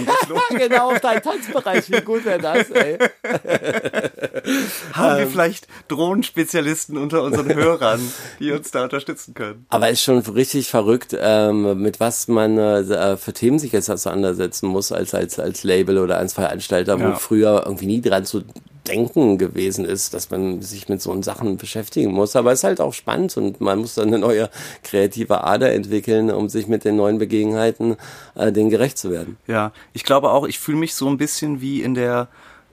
genau, 0.59 0.91
auf 0.91 1.01
deinen 1.01 1.23
Tanzbereich, 1.23 1.91
wie 1.91 2.03
gut 2.03 2.27
wäre 2.27 2.39
das, 2.39 2.69
ey. 2.71 2.99
Haben 4.93 5.17
wir 5.17 5.25
ähm. 5.25 5.31
vielleicht 5.31 5.67
Drohnenspezialisten 5.89 6.99
unter 6.99 7.23
unseren 7.23 7.55
Hörern, 7.55 8.01
die 8.41 8.53
uns 8.53 8.71
da 8.71 8.85
unterstützen 8.85 9.33
können? 9.33 9.65
Aber 9.71 9.89
ist 9.89 10.03
schon 10.03 10.19
richtig 10.19 10.69
verrückt, 10.69 11.17
ähm, 11.19 11.81
mit 11.81 11.99
was 11.99 12.29
man 12.29 12.59
äh, 12.59 13.17
für 13.17 13.33
Themen 13.33 13.59
sich 13.59 13.73
jetzt 13.73 13.91
auseinandersetzen 13.91 14.69
muss 14.69 14.93
als, 14.93 15.15
als, 15.15 15.39
als 15.39 15.65
Label 15.65 15.97
oder 15.97 16.19
als 16.19 16.35
Veranstalter, 16.35 16.99
ja. 16.99 17.13
wo 17.13 17.15
früher 17.17 17.63
irgendwie 17.65 17.87
nie 17.87 18.03
dran 18.03 18.18
zu 18.25 18.43
denken 18.89 19.39
gewesen 19.39 19.85
ist, 19.85 20.15
dass 20.15 20.31
man 20.31 20.63
sich 20.63 20.89
mit 20.89 21.03
so 21.03 21.21
Sachen 21.23 21.57
beschäftigen 21.57 22.13
muss. 22.13 22.37
Aber 22.37 22.53
es 22.53 22.61
ist 22.61 22.65
halt 22.65 22.81
auch 22.81 22.95
spannend 22.95 23.37
und 23.37 23.61
man 23.61 23.79
muss 23.79 23.95
dann 23.95 24.09
eine 24.09 24.19
neue 24.19 24.51
kreative 24.83 25.45
Ader 25.45 25.73
entwickeln, 25.73 26.31
um 26.31 26.49
sich 26.49 26.67
mit 26.67 26.85
den 26.85 26.97
neuen 26.97 27.19
Begebenheiten 27.19 27.97
äh, 28.35 28.51
denen 28.51 28.71
gerecht 28.71 28.99
zu 28.99 29.11
werden. 29.11 29.37
Ja, 29.47 29.73
ich 29.93 30.05
glaube 30.05 30.31
auch, 30.31 30.47
ich 30.47 30.59
fühle 30.59 30.79
mich 30.79 30.95
so 30.95 31.09
ein 31.09 31.19
bisschen 31.19 31.61
wie 31.61 31.83
in 31.83 31.95
der 31.95 32.29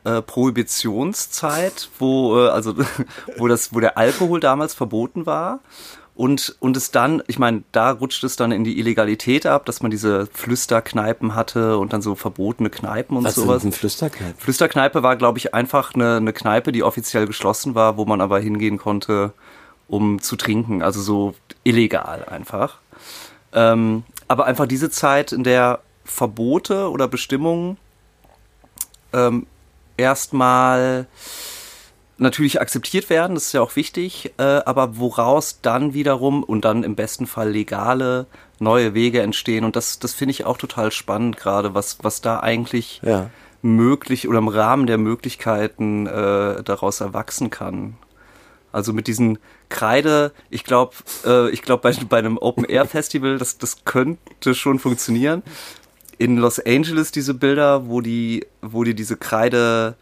äh, 0.06 0.22
Prohibitionszeit, 0.22 1.90
wo 2.00 2.38
äh, 2.38 2.50
also 2.50 2.76
wo 3.38 3.48
das 3.48 3.74
wo 3.74 3.80
der 3.80 3.98
Alkohol 3.98 4.40
damals 4.40 4.74
verboten 4.74 5.26
war 5.26 5.60
und 6.16 6.56
und 6.60 6.78
es 6.78 6.92
dann, 6.92 7.22
ich 7.28 7.38
meine, 7.40 7.64
da 7.72 7.92
rutscht 7.92 8.24
es 8.24 8.38
dann 8.38 8.52
in 8.52 8.64
die 8.64 8.80
Illegalität 8.80 9.46
ab, 9.46 9.66
dass 9.66 9.82
man 9.82 9.92
diese 9.92 10.28
Flüsterkneipen 10.28 11.36
hatte 11.36 11.78
und 11.78 11.92
dann 11.92 12.02
so 12.02 12.16
verbotene 12.16 12.70
Kneipen 12.70 13.18
und 13.18 13.26
Was 13.26 13.36
sowas. 13.36 13.62
sind 13.62 13.74
denn 13.74 13.80
Flüsterkneipen? 13.80 14.40
Flüsterkneipe 14.40 15.04
war, 15.04 15.18
glaube 15.18 15.38
ich, 15.40 15.54
einfach 15.54 15.94
eine, 15.94 16.18
eine 16.18 16.32
Kneipe, 16.32 16.72
die 16.72 16.84
offiziell 16.84 17.28
geschlossen 17.28 17.76
war, 17.76 17.98
wo 17.98 18.06
man 18.06 18.22
aber 18.22 18.40
hingehen 18.40 18.78
konnte, 18.78 19.34
um 19.88 20.22
zu 20.22 20.38
trinken. 20.38 20.82
Also 20.82 21.02
so 21.02 21.36
illegal 21.64 22.24
einfach. 22.26 22.78
Ähm, 23.52 24.04
aber 24.28 24.46
einfach 24.46 24.68
diese 24.68 24.90
Zeit, 24.90 25.34
in 25.34 25.44
der 25.44 25.80
Verbote 26.06 26.90
oder 26.90 27.08
Bestimmungen 27.08 27.78
ähm, 29.12 29.48
erstmal 29.98 31.08
natürlich 32.18 32.62
akzeptiert 32.62 33.10
werden, 33.10 33.36
das 33.36 33.48
ist 33.48 33.54
ja 33.54 33.62
auch 33.62 33.76
wichtig, 33.76 34.34
äh, 34.38 34.44
aber 34.44 34.98
woraus 34.98 35.60
dann 35.62 35.94
wiederum 35.94 36.44
und 36.44 36.64
dann 36.66 36.84
im 36.84 36.96
besten 36.96 37.28
Fall 37.28 37.52
legale 37.52 38.26
neue 38.60 38.94
Wege 38.94 39.22
entstehen. 39.22 39.66
Und 39.66 39.76
das, 39.76 40.00
das 40.00 40.14
finde 40.14 40.32
ich 40.32 40.46
auch 40.46 40.58
total 40.58 40.92
spannend 40.92 41.38
gerade, 41.38 41.74
was, 41.74 41.98
was 42.04 42.22
da 42.22 42.40
eigentlich 42.40 43.02
Ja. 43.04 43.30
möglich 43.62 44.28
oder 44.30 44.38
im 44.40 44.48
Rahmen 44.48 44.88
der 44.88 44.98
Möglichkeiten 44.98 46.08
äh, 46.08 46.64
daraus 46.64 47.02
erwachsen 47.02 47.50
kann. 47.50 47.98
Also 48.72 48.94
mit 48.94 49.08
diesen 49.08 49.38
Kreide, 49.70 50.32
ich 50.50 50.64
glaube, 50.64 50.94
äh, 51.26 51.50
ich 51.50 51.62
glaube 51.62 51.82
bei, 51.82 51.94
bei 52.08 52.18
einem 52.20 52.38
Open 52.38 52.66
Air 52.66 52.86
Festival, 52.86 53.38
das, 53.38 53.58
das 53.58 53.84
könnte 53.86 54.54
schon 54.54 54.80
funktionieren. 54.80 55.44
In 56.18 56.38
Los 56.38 56.60
Angeles 56.60 57.12
diese 57.12 57.34
Bilder, 57.34 57.88
wo 57.90 58.00
die, 58.00 58.46
wo 58.62 58.84
die 58.86 58.94
diese 58.94 59.18
Kreide 59.18 59.96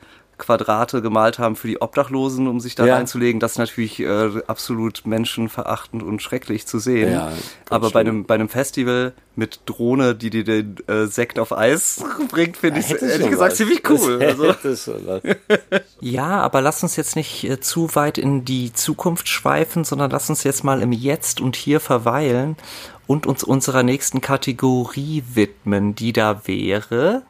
Quadrate 0.43 1.01
gemalt 1.01 1.39
haben 1.39 1.55
für 1.55 1.67
die 1.67 1.81
Obdachlosen, 1.81 2.47
um 2.47 2.59
sich 2.59 2.75
da 2.75 2.85
Ja. 2.85 2.95
reinzulegen, 2.95 3.39
das 3.39 3.53
ist 3.53 3.57
natürlich 3.57 4.00
äh, 4.00 4.29
absolut 4.47 5.05
menschenverachtend 5.05 6.03
und 6.03 6.21
schrecklich 6.21 6.67
zu 6.67 6.79
sehen. 6.79 7.12
Ja, 7.13 7.31
Aber 7.69 7.89
bei 7.91 8.01
einem, 8.01 8.25
bei 8.25 8.35
einem 8.35 8.50
Festival 8.50 9.13
mit 9.35 9.62
Drohne, 9.65 10.13
die 10.13 10.29
dir 10.29 10.43
den 10.43 10.75
äh, 10.88 11.07
Sekt 11.07 11.39
auf 11.39 11.51
Eis 11.57 12.03
bringt, 12.29 12.57
finde 12.57 12.79
ich 12.81 12.89
Hätte 12.89 13.05
ehrlich 13.05 13.29
gesagt 13.29 13.51
was. 13.51 13.57
ziemlich 13.57 13.81
cool. 13.89 14.19
Das 14.19 14.88
Also. 14.88 15.21
Ja, 16.01 16.41
aber 16.41 16.62
lass 16.62 16.83
uns 16.83 16.95
jetzt 16.95 17.15
nicht 17.15 17.43
äh, 17.45 17.59
zu 17.59 17.95
weit 17.95 18.17
in 18.17 18.45
die 18.45 18.73
Zukunft 18.73 19.27
schweifen, 19.27 19.83
sondern 19.85 20.12
lass 20.12 20.29
uns 20.29 20.43
jetzt 20.43 20.63
mal 20.63 20.81
im 20.81 20.91
Jetzt 20.91 21.39
und 21.41 21.55
Hier 21.55 21.79
verweilen 21.79 22.57
und 23.07 23.25
uns 23.25 23.43
unserer 23.43 23.83
nächsten 23.83 24.21
Kategorie 24.21 25.23
widmen, 25.33 25.95
die 25.95 26.13
da 26.13 26.41
wäre. 26.45 27.23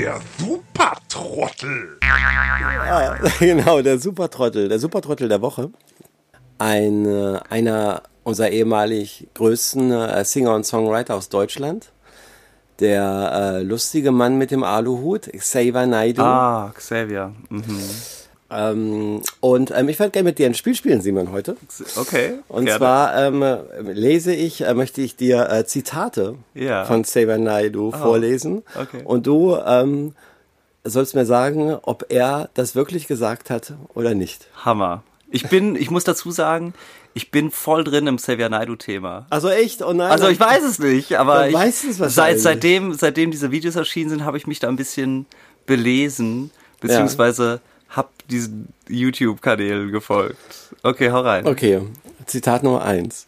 Der 0.00 0.18
Supertrottel. 0.38 1.98
Ja, 2.02 3.18
genau, 3.38 3.82
der 3.82 3.98
Supertrottel, 3.98 4.66
der 4.66 4.78
Supertrottel 4.78 5.28
der 5.28 5.42
Woche. 5.42 5.70
Ein, 6.56 7.04
äh, 7.04 7.38
einer 7.50 8.04
unserer 8.24 8.48
ehemalig 8.48 9.28
größten 9.34 9.92
äh, 9.92 10.24
Singer 10.24 10.54
und 10.54 10.64
Songwriter 10.64 11.16
aus 11.16 11.28
Deutschland. 11.28 11.92
Der 12.78 13.58
äh, 13.58 13.62
lustige 13.62 14.10
Mann 14.10 14.38
mit 14.38 14.50
dem 14.50 14.64
Aluhut, 14.64 15.30
Xavier 15.30 15.86
Naidoo. 15.86 16.22
Ah, 16.22 16.72
Xavier. 16.74 17.34
Mhm. 17.50 17.80
Ähm, 18.50 19.22
und 19.40 19.70
ähm, 19.70 19.88
ich 19.88 19.98
würde 19.98 20.10
gerne 20.10 20.28
mit 20.28 20.38
dir 20.38 20.46
ein 20.46 20.54
Spiel 20.54 20.74
spielen, 20.74 21.00
Simon, 21.00 21.30
heute. 21.32 21.56
Okay. 21.96 22.34
Und 22.48 22.64
gerne. 22.64 22.78
zwar 22.78 23.16
ähm, 23.16 23.44
lese 23.92 24.34
ich, 24.34 24.62
äh, 24.62 24.74
möchte 24.74 25.00
ich 25.02 25.16
dir 25.16 25.48
äh, 25.50 25.64
Zitate 25.66 26.34
Ja. 26.54 26.84
von 26.84 27.02
Xavier 27.02 27.38
Naidoo 27.38 27.92
vorlesen. 27.92 28.62
okay. 28.74 29.02
Und 29.04 29.26
du 29.26 29.56
ähm, 29.56 30.14
sollst 30.84 31.14
mir 31.14 31.26
sagen, 31.26 31.76
ob 31.82 32.06
er 32.08 32.50
das 32.54 32.74
wirklich 32.74 33.06
gesagt 33.06 33.50
hat 33.50 33.74
oder 33.94 34.14
nicht. 34.14 34.48
Hammer. 34.64 35.04
Ich 35.30 35.48
bin, 35.48 35.76
ich 35.76 35.90
muss 35.92 36.02
dazu 36.02 36.32
sagen, 36.32 36.74
ich 37.14 37.30
bin 37.30 37.52
voll 37.52 37.84
drin 37.84 38.06
im 38.08 38.16
Xavier 38.16 38.48
Naidoo-Thema. 38.48 39.26
Also 39.30 39.48
echt? 39.48 39.82
Oh 39.82 39.92
nein. 39.92 40.10
Also 40.10 40.28
ich 40.28 40.40
weiß 40.40 40.64
es 40.64 40.78
nicht, 40.80 41.18
aber 41.18 41.48
ich, 41.48 41.54
es 41.56 41.84
seit, 41.98 42.40
seitdem, 42.40 42.94
seitdem 42.94 43.30
diese 43.30 43.50
Videos 43.52 43.76
erschienen 43.76 44.10
sind, 44.10 44.24
habe 44.24 44.38
ich 44.38 44.46
mich 44.48 44.58
da 44.58 44.68
ein 44.68 44.76
bisschen 44.76 45.26
belesen, 45.66 46.50
beziehungsweise 46.80 47.60
hab 47.90 48.10
diesen 48.28 48.72
YouTube-Kanälen 48.88 49.92
gefolgt. 49.92 50.74
Okay, 50.82 51.10
hau 51.10 51.20
rein. 51.20 51.46
Okay, 51.46 51.80
Zitat 52.26 52.62
Nummer 52.62 52.82
eins. 52.84 53.26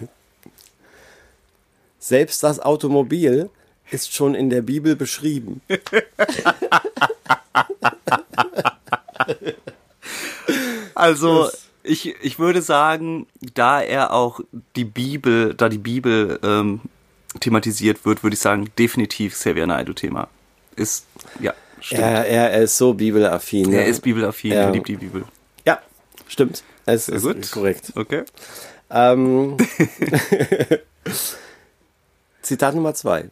Selbst 1.98 2.42
das 2.42 2.60
Automobil 2.60 3.48
ist 3.90 4.14
schon 4.14 4.34
in 4.34 4.50
der 4.50 4.62
Bibel 4.62 4.96
beschrieben. 4.96 5.62
Also 10.94 11.50
ich, 11.82 12.14
ich 12.22 12.38
würde 12.38 12.62
sagen, 12.62 13.26
da 13.54 13.82
er 13.82 14.12
auch 14.12 14.40
die 14.76 14.84
Bibel, 14.84 15.54
da 15.54 15.68
die 15.68 15.78
Bibel 15.78 16.38
ähm, 16.42 16.80
thematisiert 17.40 18.06
wird, 18.06 18.22
würde 18.22 18.34
ich 18.34 18.40
sagen, 18.40 18.70
definitiv 18.78 19.34
Xavier 19.34 19.66
Naidoo-Thema. 19.66 20.28
Ist, 20.76 21.06
ja, 21.40 21.52
stimmt. 21.80 22.00
Er, 22.02 22.26
er, 22.26 22.50
er 22.52 22.62
ist 22.62 22.76
so 22.76 22.94
bibelaffin. 22.94 23.72
er 23.72 23.86
ist 23.86 24.00
bibelaffin, 24.00 24.52
Ja. 24.52 24.62
er 24.62 24.70
liebt 24.72 24.88
die 24.88 24.96
Bibel. 24.96 25.24
Ja, 25.66 25.80
stimmt. 26.28 26.62
Es 26.86 27.08
ist 27.08 27.22
gut. 27.22 27.50
korrekt. 27.50 27.92
Okay. 27.96 28.24
Ähm, 28.90 29.56
Zitat 32.42 32.74
Nummer 32.74 32.94
zwei. 32.94 33.30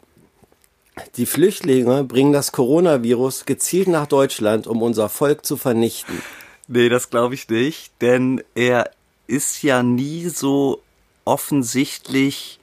Die 1.17 1.27
Flüchtlinge 1.27 2.05
bringen 2.05 2.33
das 2.33 2.53
Coronavirus 2.53 3.45
gezielt 3.47 3.89
nach 3.89 4.07
Deutschland, 4.07 4.67
um 4.67 4.83
unser 4.83 5.09
Volk 5.09 5.45
zu 5.45 5.57
vernichten. 5.57 6.23
Nee, 6.69 6.89
das 6.89 7.11
glaube 7.11 7.35
ich 7.35 7.49
nicht, 7.49 7.93
denn 8.01 8.43
er 8.55 8.91
ist 9.27 9.63
ja 9.63 9.83
nie 9.83 10.29
so 10.29 10.83
offensichtlich 11.25 12.59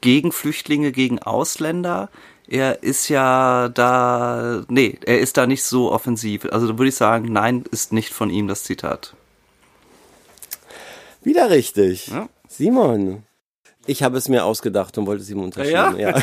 gegen 0.00 0.32
Flüchtlinge, 0.32 0.92
gegen 0.92 1.18
Ausländer. 1.18 2.10
Er 2.48 2.82
ist 2.82 3.08
ja 3.08 3.68
da, 3.68 4.64
nee, 4.68 4.98
er 5.04 5.18
ist 5.18 5.36
da 5.36 5.46
nicht 5.46 5.64
so 5.64 5.90
offensiv. 5.90 6.46
Also 6.46 6.68
da 6.68 6.78
würde 6.78 6.88
ich 6.88 6.94
sagen, 6.94 7.32
nein, 7.32 7.64
ist 7.70 7.92
nicht 7.92 8.12
von 8.12 8.30
ihm 8.30 8.46
das 8.46 8.62
Zitat. 8.62 9.14
Wieder 11.22 11.50
richtig. 11.50 12.08
Ja. 12.08 12.28
Simon. 12.48 13.24
Ich 13.88 14.02
habe 14.02 14.18
es 14.18 14.28
mir 14.28 14.44
ausgedacht 14.44 14.98
und 14.98 15.06
wollte 15.06 15.22
es 15.22 15.30
ihm 15.30 15.42
unterschieben. 15.42 15.98
Ja? 15.98 16.14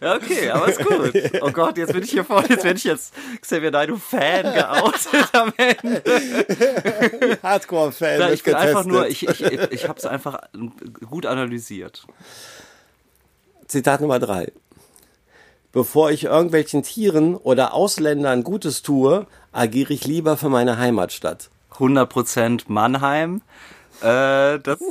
Ja, 0.00 0.14
okay, 0.14 0.50
aber 0.50 0.68
ist 0.68 0.84
gut. 0.84 1.12
Oh 1.42 1.50
Gott, 1.50 1.76
jetzt 1.76 1.92
bin 1.92 2.02
ich 2.02 2.10
hier 2.10 2.24
vorne, 2.24 2.48
jetzt 2.48 2.64
werde 2.64 2.78
ich 2.78 2.84
jetzt 2.84 3.12
Xavier 3.42 3.70
Naidoo 3.70 3.96
Fan 3.96 4.42
geoutet 4.54 5.28
am 5.32 5.52
Ende. 5.56 6.02
Hardcore-Fan. 7.42 8.20
Ja, 8.20 8.26
wird 8.26 8.34
ich 8.34 8.42
bin 8.44 8.54
einfach 8.54 8.84
getestet. 8.84 8.92
nur, 8.92 9.08
ich, 9.08 9.28
ich, 9.28 9.72
ich 9.72 9.88
habe 9.88 9.98
es 9.98 10.06
einfach 10.06 10.40
gut 11.08 11.26
analysiert. 11.26 12.06
Zitat 13.68 14.00
Nummer 14.00 14.18
drei. 14.18 14.50
Bevor 15.72 16.10
ich 16.10 16.24
irgendwelchen 16.24 16.82
Tieren 16.82 17.36
oder 17.36 17.74
Ausländern 17.74 18.42
Gutes 18.42 18.80
tue, 18.82 19.26
agiere 19.52 19.92
ich 19.92 20.06
lieber 20.06 20.38
für 20.38 20.48
meine 20.48 20.78
Heimatstadt. 20.78 21.50
100% 21.74 22.62
Mannheim. 22.68 23.42
Äh, 24.00 24.58
das, 24.58 24.78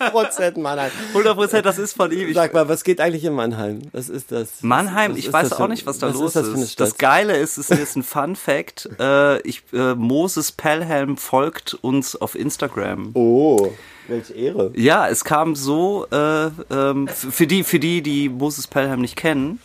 100% 0.00 0.58
Mannheim. 0.60 0.90
100% 1.14 1.62
das 1.62 1.78
ist 1.78 1.94
von 1.96 2.10
ihm. 2.12 2.28
Ich, 2.28 2.34
Sag 2.34 2.52
mal, 2.54 2.68
was 2.68 2.84
geht 2.84 3.00
eigentlich 3.00 3.24
in 3.24 3.32
Mannheim? 3.34 3.82
Was 3.92 4.08
ist 4.08 4.32
das? 4.32 4.62
Mannheim, 4.62 5.12
Was 5.12 5.18
ich 5.18 5.26
ist 5.26 5.32
weiß 5.32 5.52
auch 5.52 5.56
für- 5.58 5.68
nicht, 5.68 5.86
was 5.86 5.98
da 5.98 6.08
was 6.08 6.14
los 6.14 6.36
ist. 6.36 6.72
Stadt? 6.72 6.88
Das 6.88 6.98
Geile 6.98 7.36
ist, 7.36 7.56
es 7.58 7.70
ist 7.70 7.96
ein 7.96 8.02
Fun 8.02 8.36
Fact. 8.36 8.88
Äh, 8.98 9.40
ich, 9.42 9.62
äh, 9.72 9.94
Moses 9.94 10.52
Pelham 10.52 11.16
folgt 11.16 11.74
uns 11.74 12.14
auf 12.16 12.34
Instagram. 12.36 13.10
Oh, 13.14 13.72
welche 14.08 14.32
Ehre. 14.34 14.70
Ja, 14.76 15.08
es 15.08 15.24
kam 15.24 15.56
so, 15.56 16.06
äh, 16.12 16.46
ähm, 16.70 17.08
für 17.08 17.46
die, 17.46 17.64
für 17.64 17.78
die, 17.78 18.00
die 18.02 18.28
Moses 18.28 18.66
Pelham 18.66 19.00
nicht 19.00 19.16
kennen, 19.16 19.60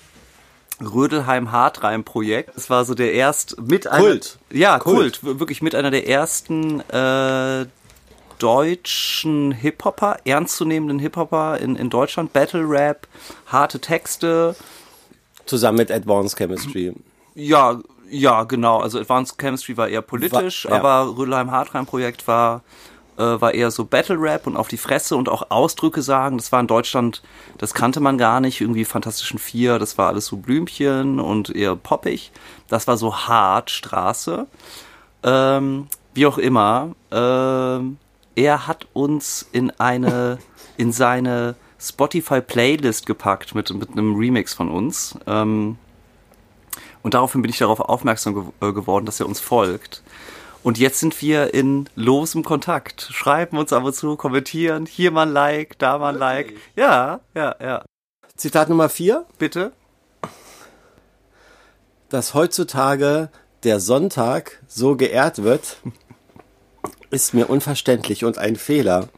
Rödelheim 0.81 1.51
Hartreim 1.51 2.03
Projekt. 2.03 2.55
Das 2.55 2.69
war 2.69 2.85
so 2.85 2.95
der 2.95 3.13
erst 3.13 3.59
mit 3.61 3.87
einer, 3.87 4.01
Kult. 4.03 4.37
ja 4.51 4.79
Kult. 4.79 5.21
Kult, 5.21 5.39
wirklich 5.39 5.61
mit 5.61 5.75
einer 5.75 5.91
der 5.91 6.07
ersten 6.07 6.79
äh, 6.89 7.65
deutschen 8.39 9.51
Hip-Hopper, 9.51 10.17
ernstzunehmenden 10.25 10.99
Hip-Hopper 10.99 11.59
in, 11.59 11.75
in 11.75 11.89
Deutschland, 11.89 12.33
Battle 12.33 12.67
Rap, 12.67 13.07
harte 13.47 13.79
Texte, 13.79 14.55
Zusammen 15.45 15.77
mit 15.79 15.91
Advanced 15.91 16.37
Chemistry. 16.37 16.93
ja, 17.35 17.79
ja, 18.11 18.43
genau. 18.43 18.79
Also 18.79 18.99
Advanced 18.99 19.37
Chemistry 19.39 19.77
war 19.77 19.87
eher 19.87 20.01
politisch, 20.01 20.65
War- 20.65 20.71
ja. 20.71 20.79
aber 20.83 21.15
Rödelheim 21.17 21.51
Hartreim 21.51 21.85
Projekt 21.85 22.27
war 22.27 22.63
äh, 23.17 23.21
war 23.41 23.53
eher 23.53 23.69
so 23.69 23.83
Battle 23.85 24.15
Rap 24.19 24.47
und 24.47 24.55
auf 24.57 24.67
die 24.67 24.77
Fresse 24.77 25.15
und 25.15 25.27
auch 25.29 25.49
Ausdrücke 25.51 26.01
sagen. 26.01 26.37
Das 26.37 26.51
war 26.51 26.59
in 26.59 26.67
Deutschland, 26.67 27.21
das 27.57 27.73
kannte 27.73 27.99
man 27.99 28.17
gar 28.17 28.39
nicht. 28.39 28.61
Irgendwie 28.61 28.85
Fantastischen 28.85 29.37
Vier, 29.39 29.77
das 29.77 29.97
war 29.97 30.07
alles 30.07 30.25
so 30.27 30.37
Blümchen 30.37 31.19
und 31.19 31.49
eher 31.55 31.75
poppig. 31.75 32.31
Das 32.67 32.87
war 32.87 32.95
so 32.97 33.15
hart 33.15 33.69
Straße. 33.71 34.47
Ähm, 35.23 35.87
wie 36.13 36.25
auch 36.25 36.37
immer. 36.37 36.95
Ähm, 37.11 37.97
er 38.39 38.67
hat 38.67 38.87
uns 38.93 39.45
in 39.51 39.69
eine 39.79 40.39
in 40.77 40.93
seine 40.93 41.55
Spotify-Playlist 41.77 43.05
gepackt 43.05 43.53
mit, 43.53 43.73
mit 43.73 43.91
einem 43.91 44.15
Remix 44.15 44.53
von 44.53 44.71
uns. 44.71 45.17
Ähm, 45.27 45.77
und 47.03 47.13
daraufhin 47.13 47.41
bin 47.41 47.51
ich 47.51 47.57
darauf 47.57 47.81
aufmerksam 47.81 48.33
ge 48.33 48.69
äh, 48.69 48.71
geworden, 48.71 49.05
dass 49.05 49.19
er 49.19 49.25
uns 49.25 49.41
folgt. 49.41 50.01
Und 50.63 50.77
jetzt 50.77 51.01
sind 51.01 51.21
wir 51.21 51.53
in 51.53 51.89
losem 51.95 52.43
Kontakt. 52.43 53.09
Schreiben 53.11 53.57
uns 53.57 53.73
ab 53.73 53.83
und 53.83 53.93
zu, 53.93 54.15
kommentieren, 54.15 54.85
hier 54.85 55.11
mal 55.11 55.27
ein 55.27 55.33
Like, 55.33 55.77
da 55.79 55.97
mal 55.97 56.13
ein 56.13 56.19
Like. 56.19 56.53
Ja, 56.77 57.19
ja, 57.35 57.55
ja. 57.61 57.83
Zitat 58.37 58.69
Nummer 58.69 58.87
vier. 58.87 59.25
Bitte? 59.37 59.73
Dass 62.07 62.33
heutzutage 62.33 63.29
der 63.63 63.81
Sonntag 63.81 64.61
so 64.67 64.95
geehrt 64.95 65.43
wird, 65.43 65.77
ist 67.11 67.33
mir 67.33 67.49
unverständlich 67.49 68.25
und 68.25 68.37
ein 68.37 68.55
Fehler. 68.55 69.09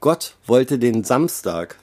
Gott 0.00 0.34
wollte 0.46 0.78
den 0.78 1.04
Samstag. 1.04 1.76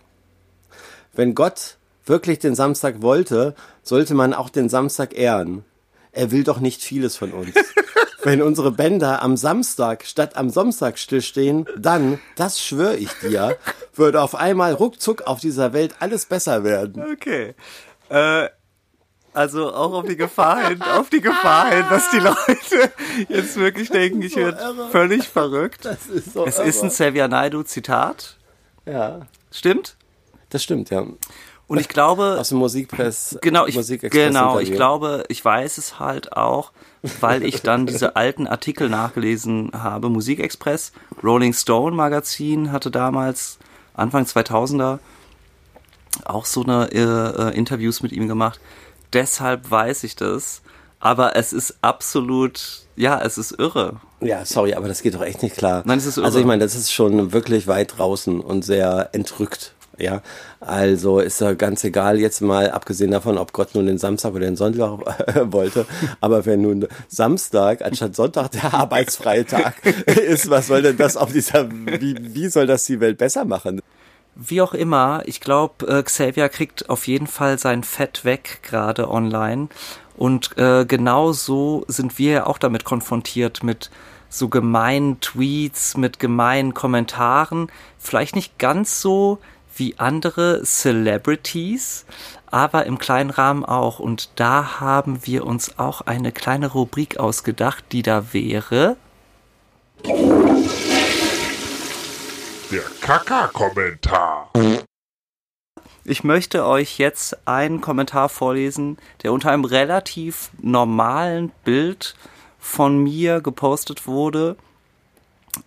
Wenn 1.13 1.35
Gott 1.35 1.77
wirklich 2.05 2.39
den 2.39 2.55
Samstag 2.55 3.01
wollte, 3.01 3.55
sollte 3.81 4.13
man 4.13 4.33
auch 4.33 4.49
den 4.49 4.69
Samstag 4.69 5.17
ehren. 5.17 5.63
Er 6.11 6.31
will 6.31 6.43
doch 6.43 6.59
nicht 6.59 6.81
vieles 6.81 7.17
von 7.17 7.31
uns. 7.31 7.53
Wenn 8.23 8.41
unsere 8.41 8.71
Bänder 8.71 9.21
am 9.21 9.35
Samstag 9.35 10.05
statt 10.05 10.37
am 10.37 10.49
Samstag 10.49 10.97
stillstehen, 10.97 11.65
dann, 11.77 12.19
das 12.37 12.61
schwöre 12.61 12.95
ich 12.95 13.09
dir, 13.21 13.57
würde 13.93 14.21
auf 14.21 14.35
einmal 14.35 14.73
ruckzuck 14.73 15.23
auf 15.23 15.41
dieser 15.41 15.73
Welt 15.73 15.95
alles 15.99 16.25
besser 16.25 16.63
werden. 16.63 17.03
Okay. 17.13 17.53
Äh, 18.07 18.47
also 19.33 19.73
auch 19.73 19.93
auf 19.93 20.05
die 20.05 20.15
Gefahr 20.15 20.67
hin, 20.67 20.81
auf 20.81 21.09
die 21.09 21.21
Gefahr 21.21 21.71
hin, 21.71 21.85
dass 21.89 22.09
die 22.11 22.19
Leute 22.19 22.91
jetzt 23.29 23.55
wirklich 23.57 23.89
denken, 23.89 24.21
ich 24.21 24.35
werde 24.35 24.87
völlig 24.91 25.27
verrückt. 25.27 25.85
Das 25.85 26.07
ist 26.07 26.33
so 26.33 26.45
Es 26.45 26.59
ist 26.59 26.83
ein 26.83 26.89
Xavier 26.89 27.27
Naidoo 27.27 27.63
Zitat. 27.63 28.37
Ja, 28.85 29.21
Stimmt? 29.51 29.95
das 30.49 30.63
stimmt, 30.63 30.89
ja. 30.89 31.05
Und 31.67 31.79
ich 31.79 31.87
glaube, 31.87 32.37
Aus 32.39 32.49
dem 32.49 32.59
Musikpress. 32.59 33.37
genau, 33.41 33.65
ich, 33.65 33.75
genau, 34.11 34.59
ich 34.59 34.73
glaube, 34.73 35.23
ich 35.29 35.43
weiß 35.43 35.77
es 35.77 35.97
halt 35.99 36.33
auch, 36.33 36.71
weil 37.21 37.43
ich 37.43 37.61
dann 37.61 37.85
diese 37.87 38.15
alten 38.15 38.45
Artikel 38.47 38.89
nachgelesen 38.89 39.71
habe. 39.73 40.09
Musikexpress, 40.09 40.91
Rolling 41.23 41.53
Stone 41.53 41.95
Magazin 41.95 42.71
hatte 42.71 42.91
damals 42.91 43.57
Anfang 43.95 44.25
2000er 44.25 44.99
auch 46.25 46.45
so 46.45 46.63
eine 46.63 46.91
äh, 46.91 46.99
äh, 47.49 47.57
Interviews 47.57 48.03
mit 48.03 48.11
ihm 48.11 48.27
gemacht. 48.27 48.59
Deshalb 49.13 49.69
weiß 49.69 50.03
ich 50.03 50.15
das. 50.15 50.61
Aber 50.99 51.35
es 51.35 51.51
ist 51.51 51.79
absolut, 51.81 52.85
ja, 52.95 53.21
es 53.21 53.37
ist 53.37 53.51
irre. 53.59 53.99
Ja, 54.21 54.45
sorry, 54.45 54.73
aber 54.73 54.87
das 54.87 55.01
geht 55.01 55.15
doch 55.15 55.21
echt 55.21 55.43
nicht 55.43 55.57
klar. 55.57 55.83
Nein, 55.85 55.97
es 55.97 56.05
ist 56.05 56.17
irre. 56.17 56.25
Also 56.25 56.39
ich 56.39 56.45
meine, 56.45 56.63
das 56.63 56.75
ist 56.75 56.93
schon 56.93 57.33
wirklich 57.33 57.67
weit 57.67 57.97
draußen 57.97 58.39
und 58.39 58.63
sehr 58.63 59.09
entrückt. 59.11 59.73
Ja, 59.97 60.23
also 60.59 61.19
ist 61.19 61.39
ja 61.39 61.53
ganz 61.53 61.83
egal 61.83 62.19
jetzt 62.19 62.41
mal, 62.41 62.71
abgesehen 62.71 63.11
davon, 63.11 63.37
ob 63.37 63.53
Gott 63.53 63.75
nun 63.75 63.85
den 63.85 63.99
Samstag 63.99 64.31
oder 64.31 64.45
den 64.45 64.55
Sonntag 64.55 65.01
äh, 65.27 65.41
wollte, 65.51 65.85
aber 66.19 66.47
wenn 66.47 66.63
nun 66.63 66.87
Samstag 67.09 67.83
anstatt 67.83 68.15
Sonntag 68.15 68.49
der 68.51 68.73
arbeitsfreie 68.73 69.45
Tag 69.45 69.85
ist, 70.07 70.49
was 70.49 70.67
soll 70.67 70.81
denn 70.81 70.97
das 70.97 71.15
auf 71.15 71.31
dieser, 71.31 71.69
wie, 71.69 72.17
wie 72.19 72.47
soll 72.47 72.65
das 72.65 72.85
die 72.85 72.99
Welt 73.01 73.19
besser 73.19 73.45
machen? 73.45 73.81
Wie 74.35 74.61
auch 74.61 74.73
immer, 74.73 75.21
ich 75.25 75.41
glaube, 75.41 75.87
äh, 75.87 76.03
Xavier 76.03 76.49
kriegt 76.49 76.89
auf 76.89 77.07
jeden 77.07 77.27
Fall 77.27 77.59
sein 77.59 77.83
Fett 77.83 78.25
weg 78.25 78.59
gerade 78.63 79.09
online. 79.09 79.67
Und 80.15 80.57
äh, 80.57 80.85
genau 80.85 81.31
so 81.33 81.85
sind 81.87 82.17
wir 82.17 82.31
ja 82.31 82.45
auch 82.47 82.57
damit 82.57 82.83
konfrontiert 82.83 83.63
mit 83.63 83.91
so 84.29 84.49
gemeinen 84.49 85.19
Tweets, 85.19 85.95
mit 85.97 86.19
gemeinen 86.19 86.73
Kommentaren. 86.73 87.67
Vielleicht 87.99 88.35
nicht 88.35 88.57
ganz 88.57 89.01
so 89.01 89.39
wie 89.75 89.99
andere 89.99 90.63
Celebrities, 90.63 92.05
aber 92.47 92.85
im 92.85 92.97
kleinen 92.97 93.29
Rahmen 93.29 93.65
auch. 93.65 93.99
Und 93.99 94.29
da 94.35 94.79
haben 94.79 95.25
wir 95.25 95.45
uns 95.45 95.77
auch 95.77 96.01
eine 96.01 96.31
kleine 96.31 96.67
Rubrik 96.67 97.17
ausgedacht, 97.17 97.85
die 97.91 98.01
da 98.01 98.33
wäre. 98.33 98.97
Der 102.73 102.81
Kaka-Kommentar. 103.01 104.49
Ich 106.05 106.23
möchte 106.23 106.65
euch 106.65 106.97
jetzt 106.97 107.47
einen 107.47 107.81
Kommentar 107.81 108.29
vorlesen, 108.29 108.97
der 109.21 109.31
unter 109.31 109.51
einem 109.51 109.63
relativ 109.63 110.49
normalen 110.59 111.51
Bild 111.63 112.15
von 112.57 112.97
mir 112.97 113.41
gepostet 113.41 114.07
wurde, 114.07 114.55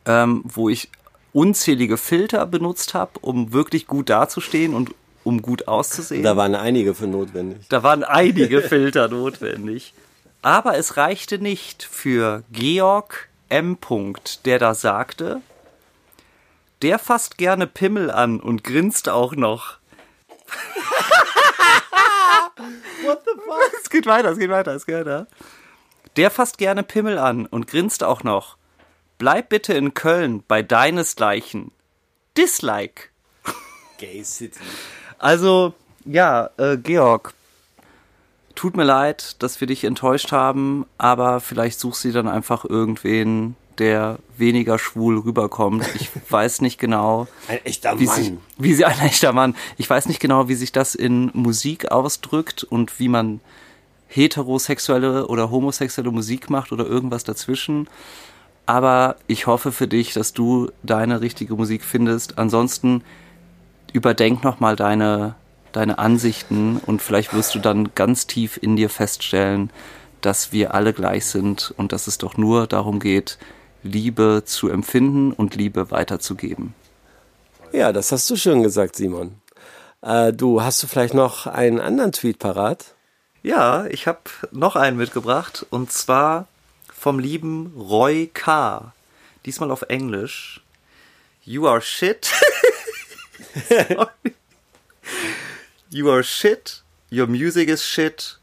ähm, 0.04 0.42
wo 0.46 0.68
ich 0.68 0.90
unzählige 1.32 1.96
Filter 1.96 2.44
benutzt 2.44 2.92
habe, 2.94 3.20
um 3.20 3.52
wirklich 3.52 3.86
gut 3.86 4.10
dazustehen 4.10 4.74
und 4.74 4.92
um 5.22 5.42
gut 5.42 5.68
auszusehen. 5.68 6.24
Da 6.24 6.36
waren 6.36 6.56
einige 6.56 6.92
für 6.92 7.06
notwendig. 7.06 7.68
Da 7.68 7.84
waren 7.84 8.02
einige 8.02 8.62
Filter 8.62 9.06
notwendig. 9.10 9.94
Aber 10.42 10.76
es 10.76 10.96
reichte 10.96 11.38
nicht 11.38 11.84
für 11.84 12.42
Georg 12.50 13.28
M. 13.48 13.78
der 14.44 14.58
da 14.58 14.74
sagte, 14.74 15.40
der 16.82 16.98
fasst 16.98 17.38
gerne 17.38 17.66
Pimmel 17.66 18.10
an 18.10 18.40
und 18.40 18.64
grinst 18.64 19.08
auch 19.08 19.34
noch. 19.34 19.78
What 23.02 23.22
the 23.24 23.32
fuck? 23.44 23.72
Es 23.82 23.90
geht 23.90 24.06
weiter, 24.06 24.30
es 24.30 24.38
geht 24.38 24.50
weiter, 24.50 24.74
es 24.74 24.84
geht 24.84 24.96
weiter. 24.96 25.26
Der 26.16 26.30
fasst 26.30 26.58
gerne 26.58 26.82
Pimmel 26.82 27.18
an 27.18 27.46
und 27.46 27.66
grinst 27.66 28.02
auch 28.02 28.24
noch. 28.24 28.56
Bleib 29.18 29.48
bitte 29.48 29.74
in 29.74 29.94
Köln 29.94 30.42
bei 30.46 30.62
deinesgleichen. 30.62 31.70
Dislike. 32.36 33.08
Gay 33.98 34.24
City. 34.24 34.58
Also, 35.18 35.72
ja, 36.04 36.50
äh, 36.58 36.76
Georg, 36.76 37.32
tut 38.54 38.76
mir 38.76 38.84
leid, 38.84 39.42
dass 39.42 39.60
wir 39.60 39.66
dich 39.66 39.84
enttäuscht 39.84 40.32
haben, 40.32 40.86
aber 40.98 41.40
vielleicht 41.40 41.80
suchst 41.80 42.04
du 42.04 42.12
dann 42.12 42.28
einfach 42.28 42.64
irgendwen, 42.64 43.56
der 43.78 44.18
weniger 44.36 44.78
schwul 44.78 45.18
rüberkommt. 45.18 45.84
Ich 45.94 46.10
weiß 46.30 46.60
nicht 46.60 46.78
genau, 46.78 47.26
Ein 47.48 47.64
echter 47.64 47.98
wie 47.98 48.06
sich, 48.06 48.30
Mann. 48.30 48.40
wie 48.58 48.74
sie 48.74 48.84
ein 48.84 48.98
echter 49.00 49.32
Mann. 49.32 49.54
Ich 49.76 49.88
weiß 49.88 50.06
nicht 50.06 50.20
genau, 50.20 50.48
wie 50.48 50.54
sich 50.54 50.72
das 50.72 50.94
in 50.94 51.30
Musik 51.34 51.90
ausdrückt 51.90 52.64
und 52.64 52.98
wie 52.98 53.08
man 53.08 53.40
heterosexuelle 54.08 55.26
oder 55.26 55.50
homosexuelle 55.50 56.10
Musik 56.10 56.50
macht 56.50 56.72
oder 56.72 56.86
irgendwas 56.86 57.24
dazwischen. 57.24 57.88
Aber 58.64 59.16
ich 59.26 59.46
hoffe 59.46 59.72
für 59.72 59.86
dich, 59.86 60.12
dass 60.12 60.32
du 60.32 60.70
deine 60.82 61.20
richtige 61.20 61.54
Musik 61.54 61.84
findest. 61.84 62.38
Ansonsten 62.38 63.02
überdenk 63.92 64.42
nochmal 64.42 64.76
deine, 64.76 65.36
deine 65.72 65.98
Ansichten 65.98 66.78
und 66.84 67.02
vielleicht 67.02 67.32
wirst 67.32 67.54
du 67.54 67.58
dann 67.58 67.90
ganz 67.94 68.26
tief 68.26 68.58
in 68.60 68.76
dir 68.76 68.90
feststellen, 68.90 69.70
dass 70.20 70.52
wir 70.52 70.74
alle 70.74 70.92
gleich 70.92 71.26
sind 71.26 71.72
und 71.76 71.92
dass 71.92 72.06
es 72.08 72.18
doch 72.18 72.36
nur 72.36 72.66
darum 72.66 72.98
geht, 72.98 73.38
Liebe 73.86 74.42
zu 74.44 74.68
empfinden 74.68 75.32
und 75.32 75.54
Liebe 75.54 75.90
weiterzugeben. 75.90 76.74
Ja, 77.72 77.92
das 77.92 78.12
hast 78.12 78.28
du 78.30 78.36
schön 78.36 78.62
gesagt, 78.62 78.96
Simon. 78.96 79.40
Äh, 80.02 80.32
du, 80.32 80.62
hast 80.62 80.82
du 80.82 80.86
vielleicht 80.86 81.14
noch 81.14 81.46
einen 81.46 81.80
anderen 81.80 82.12
Tweet 82.12 82.38
parat? 82.38 82.94
Ja, 83.42 83.86
ich 83.86 84.06
habe 84.06 84.20
noch 84.50 84.76
einen 84.76 84.96
mitgebracht 84.96 85.64
und 85.70 85.92
zwar 85.92 86.46
vom 86.92 87.18
lieben 87.18 87.72
Roy 87.76 88.30
K. 88.32 88.92
Diesmal 89.44 89.70
auf 89.70 89.82
Englisch. 89.82 90.60
You 91.44 91.66
are 91.66 91.80
shit. 91.80 92.30
You 95.88 96.10
are 96.10 96.24
shit. 96.24 96.82
Your 97.10 97.26
music 97.26 97.68
is 97.68 97.82
shit. 97.82 98.38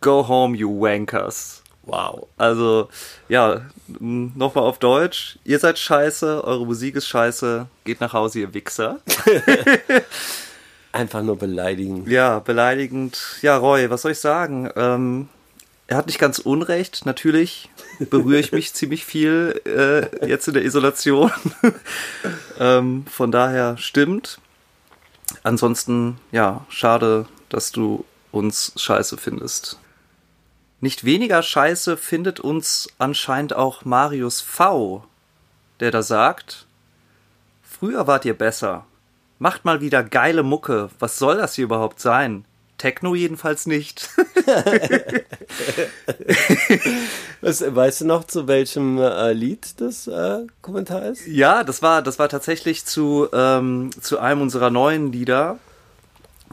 Go 0.00 0.22
home, 0.22 0.54
you 0.54 0.68
wankers. 0.68 1.63
Wow. 1.86 2.28
Also, 2.36 2.88
ja, 3.28 3.62
nochmal 3.98 4.64
auf 4.64 4.78
Deutsch. 4.78 5.38
Ihr 5.44 5.58
seid 5.58 5.78
scheiße, 5.78 6.42
eure 6.44 6.64
Musik 6.64 6.96
ist 6.96 7.08
scheiße. 7.08 7.66
Geht 7.84 8.00
nach 8.00 8.12
Hause, 8.12 8.40
ihr 8.40 8.54
Wichser. 8.54 9.00
Einfach 10.92 11.22
nur 11.22 11.36
beleidigen. 11.36 12.08
Ja, 12.08 12.38
beleidigend. 12.38 13.18
Ja, 13.42 13.56
Roy, 13.56 13.90
was 13.90 14.02
soll 14.02 14.12
ich 14.12 14.20
sagen? 14.20 14.70
Ähm, 14.76 15.28
er 15.86 15.98
hat 15.98 16.06
nicht 16.06 16.18
ganz 16.18 16.38
unrecht. 16.38 17.04
Natürlich 17.04 17.68
berühre 17.98 18.40
ich 18.40 18.52
mich 18.52 18.72
ziemlich 18.74 19.04
viel 19.04 19.60
äh, 19.66 20.26
jetzt 20.26 20.48
in 20.48 20.54
der 20.54 20.64
Isolation. 20.64 21.32
ähm, 22.58 23.04
von 23.10 23.30
daher 23.30 23.76
stimmt. 23.76 24.38
Ansonsten, 25.42 26.18
ja, 26.32 26.64
schade, 26.68 27.26
dass 27.48 27.72
du 27.72 28.04
uns 28.30 28.72
scheiße 28.76 29.16
findest. 29.16 29.78
Nicht 30.84 31.04
weniger 31.06 31.42
scheiße 31.42 31.96
findet 31.96 32.40
uns 32.40 32.90
anscheinend 32.98 33.54
auch 33.54 33.86
Marius 33.86 34.42
V., 34.42 35.02
der 35.80 35.90
da 35.90 36.02
sagt, 36.02 36.66
früher 37.62 38.06
wart 38.06 38.26
ihr 38.26 38.36
besser. 38.36 38.84
Macht 39.38 39.64
mal 39.64 39.80
wieder 39.80 40.04
geile 40.04 40.42
Mucke. 40.42 40.90
Was 40.98 41.18
soll 41.18 41.38
das 41.38 41.54
hier 41.54 41.64
überhaupt 41.64 42.00
sein? 42.00 42.44
Techno 42.76 43.14
jedenfalls 43.14 43.64
nicht. 43.64 44.10
Was, 47.40 47.64
weißt 47.74 48.02
du 48.02 48.04
noch, 48.04 48.24
zu 48.24 48.46
welchem 48.46 48.98
äh, 48.98 49.32
Lied 49.32 49.80
das 49.80 50.06
äh, 50.06 50.40
Kommentar 50.60 51.06
ist? 51.06 51.26
Ja, 51.26 51.64
das 51.64 51.80
war, 51.80 52.02
das 52.02 52.18
war 52.18 52.28
tatsächlich 52.28 52.84
zu, 52.84 53.26
ähm, 53.32 53.88
zu 54.02 54.18
einem 54.18 54.42
unserer 54.42 54.68
neuen 54.68 55.12
Lieder, 55.12 55.58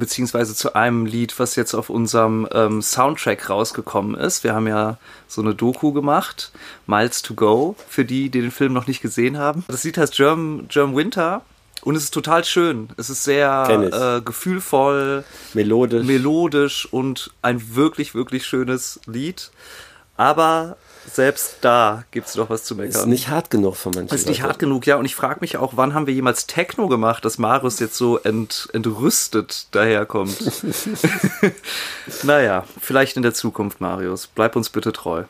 beziehungsweise 0.02 0.56
zu 0.56 0.74
einem 0.74 1.06
Lied, 1.06 1.38
was 1.40 1.56
jetzt 1.56 1.76
auf 1.76 1.92
unserem 1.92 2.48
ähm, 2.52 2.82
Soundtrack 2.82 3.50
rausgekommen 3.52 4.16
ist. 4.16 4.44
Wir 4.44 4.56
haben 4.56 4.68
ja 4.68 4.98
so 5.28 5.42
eine 5.42 5.54
Doku 5.54 5.94
gemacht, 5.94 6.52
Miles 6.88 7.22
to 7.22 7.36
Go, 7.36 7.76
für 7.88 8.04
die, 8.04 8.30
die 8.30 8.42
den 8.42 8.50
Film 8.50 8.74
noch 8.74 8.88
nicht 8.88 9.02
gesehen 9.02 9.38
haben. 9.38 9.64
Das 9.68 9.84
Lied 9.84 10.00
heißt 10.00 10.16
German, 10.16 10.68
German 10.70 10.96
Winter 10.96 11.44
und 11.84 11.96
es 11.96 12.06
ist 12.06 12.14
total 12.16 12.44
schön. 12.44 12.90
Es 12.98 13.12
ist 13.12 13.24
sehr 13.24 14.18
äh, 14.18 14.22
gefühlvoll, 14.22 15.24
melodisch. 15.54 16.06
melodisch 16.06 16.88
und 16.92 17.32
ein 17.44 17.76
wirklich, 17.76 18.16
wirklich 18.16 18.48
schönes 18.48 19.00
Lied. 19.06 19.52
Aber 20.18 20.78
selbst 21.10 21.58
da 21.62 22.04
gibt 22.12 22.28
es 22.28 22.34
doch 22.34 22.50
was 22.50 22.64
zu 22.64 22.76
meckern. 22.76 23.02
Ist 23.02 23.08
nicht 23.08 23.30
hart 23.30 23.50
genug 23.50 23.76
für 23.76 23.90
manche 23.90 24.14
Ist 24.14 24.28
nicht 24.28 24.44
hart 24.44 24.60
genug, 24.60 24.86
ja. 24.86 24.98
Und 24.98 25.06
ich 25.06 25.16
frage 25.16 25.40
mich 25.42 25.58
auch, 25.58 25.74
wann 25.76 25.94
haben 25.94 26.08
wir 26.08 26.14
jemals 26.14 26.48
Techno 26.48 26.88
gemacht, 26.88 27.26
dass 27.26 27.38
Marius 27.38 27.80
jetzt 27.80 27.96
so 27.96 28.18
ent, 28.18 28.70
entrüstet 28.74 29.68
daherkommt. 29.72 30.38
naja, 32.24 32.66
vielleicht 32.80 33.18
in 33.18 33.24
der 33.24 33.34
Zukunft, 33.34 33.82
Marius. 33.82 34.28
Bleib 34.28 34.56
uns 34.56 34.70
bitte 34.70 34.94
treu. 34.94 35.24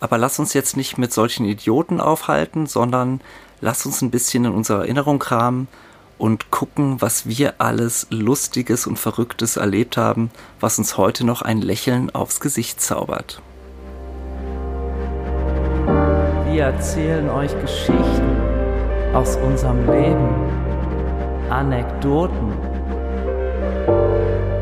Aber 0.00 0.16
lass 0.16 0.38
uns 0.38 0.54
jetzt 0.54 0.76
nicht 0.76 0.96
mit 0.96 1.12
solchen 1.12 1.44
Idioten 1.44 2.00
aufhalten, 2.00 2.66
sondern 2.66 3.20
lass 3.60 3.84
uns 3.84 4.00
ein 4.00 4.10
bisschen 4.10 4.46
in 4.46 4.52
unsere 4.52 4.80
Erinnerung 4.80 5.18
kramen 5.18 5.68
und 6.16 6.50
gucken, 6.50 7.00
was 7.00 7.26
wir 7.26 7.54
alles 7.58 8.06
Lustiges 8.10 8.86
und 8.86 8.98
Verrücktes 8.98 9.56
erlebt 9.56 9.96
haben, 9.96 10.30
was 10.58 10.78
uns 10.78 10.96
heute 10.96 11.24
noch 11.24 11.42
ein 11.42 11.60
Lächeln 11.60 12.10
aufs 12.14 12.40
Gesicht 12.40 12.80
zaubert. 12.80 13.42
Wir 16.60 16.66
erzählen 16.66 17.30
euch 17.30 17.58
Geschichten 17.58 18.36
aus 19.14 19.36
unserem 19.36 19.90
Leben, 19.90 20.28
Anekdoten, 21.48 22.52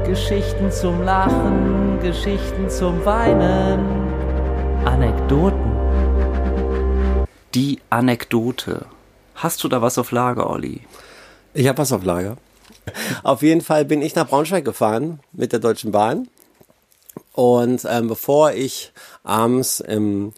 Geschichten 0.06 0.70
zum 0.70 1.02
Lachen, 1.02 1.98
Geschichten 2.00 2.70
zum 2.70 3.04
Weinen, 3.04 3.80
Anekdoten. 4.84 5.72
Die 7.56 7.80
Anekdote. 7.90 8.86
Hast 9.34 9.64
du 9.64 9.68
da 9.68 9.82
was 9.82 9.98
auf 9.98 10.12
Lager, 10.12 10.48
Olli? 10.48 10.82
Ich 11.52 11.66
habe 11.66 11.78
was 11.78 11.90
auf 11.90 12.04
Lager. 12.04 12.36
Auf 13.24 13.42
jeden 13.42 13.60
Fall 13.60 13.84
bin 13.84 14.02
ich 14.02 14.14
nach 14.14 14.28
Braunschweig 14.28 14.64
gefahren 14.64 15.18
mit 15.32 15.50
der 15.50 15.58
Deutschen 15.58 15.90
Bahn. 15.90 16.28
Und 17.32 17.84
ähm, 17.90 18.06
bevor 18.06 18.52
ich 18.52 18.92
abends 19.24 19.80
im 19.80 20.32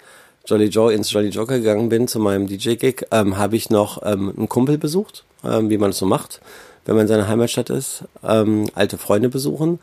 Jolly 0.47 0.67
Joe 0.67 0.93
ins 0.93 1.11
Jolly 1.13 1.29
Joker 1.29 1.59
gegangen 1.59 1.89
bin 1.89 2.09
zu 2.09 2.19
meinem 2.19 2.47
DJ-Gig, 2.47 3.07
ähm, 3.11 3.39
habe 3.39 3.57
ich 3.57 3.71
noch 3.71 4.03
ähm, 4.05 4.33
einen 4.37 4.49
Kumpel 4.49 4.79
besucht, 4.79 5.25
ähm, 5.45 5.71
wie 5.71 5.79
man 5.79 5.91
es 5.91 5.99
so 5.99 6.07
macht, 6.07 6.41
wenn 6.87 6.95
man 6.95 7.03
in 7.03 7.09
seiner 7.09 7.29
Heimatstadt 7.29 7.71
ist, 7.71 8.05
ähm, 8.23 8.69
alte 8.75 8.99
Freunde 8.99 9.29
besuchen. 9.29 9.79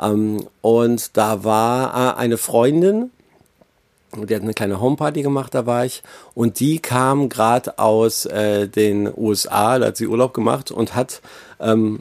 Ähm, 0.00 0.46
und 0.60 1.16
da 1.16 1.44
war 1.44 2.16
äh, 2.16 2.18
eine 2.18 2.38
Freundin, 2.38 3.10
die 4.16 4.34
hat 4.34 4.42
eine 4.42 4.54
kleine 4.54 4.80
Homeparty 4.80 5.22
gemacht, 5.22 5.54
da 5.54 5.66
war 5.66 5.84
ich. 5.84 6.02
Und 6.34 6.60
die 6.60 6.78
kam 6.78 7.28
gerade 7.28 7.78
aus 7.78 8.24
äh, 8.24 8.66
den 8.66 9.12
USA, 9.14 9.78
da 9.78 9.86
hat 9.86 9.96
sie 9.96 10.06
Urlaub 10.06 10.32
gemacht 10.32 10.70
und 10.70 10.94
hat, 10.94 11.20
ähm, 11.60 12.00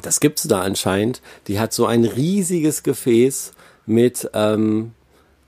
das 0.00 0.20
gibt's 0.20 0.44
da 0.44 0.60
anscheinend, 0.60 1.20
die 1.48 1.58
hat 1.58 1.72
so 1.72 1.86
ein 1.86 2.04
riesiges 2.04 2.84
Gefäß 2.84 3.52
mit 3.86 4.30
ähm, 4.32 4.92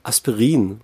Aspirin 0.02 0.80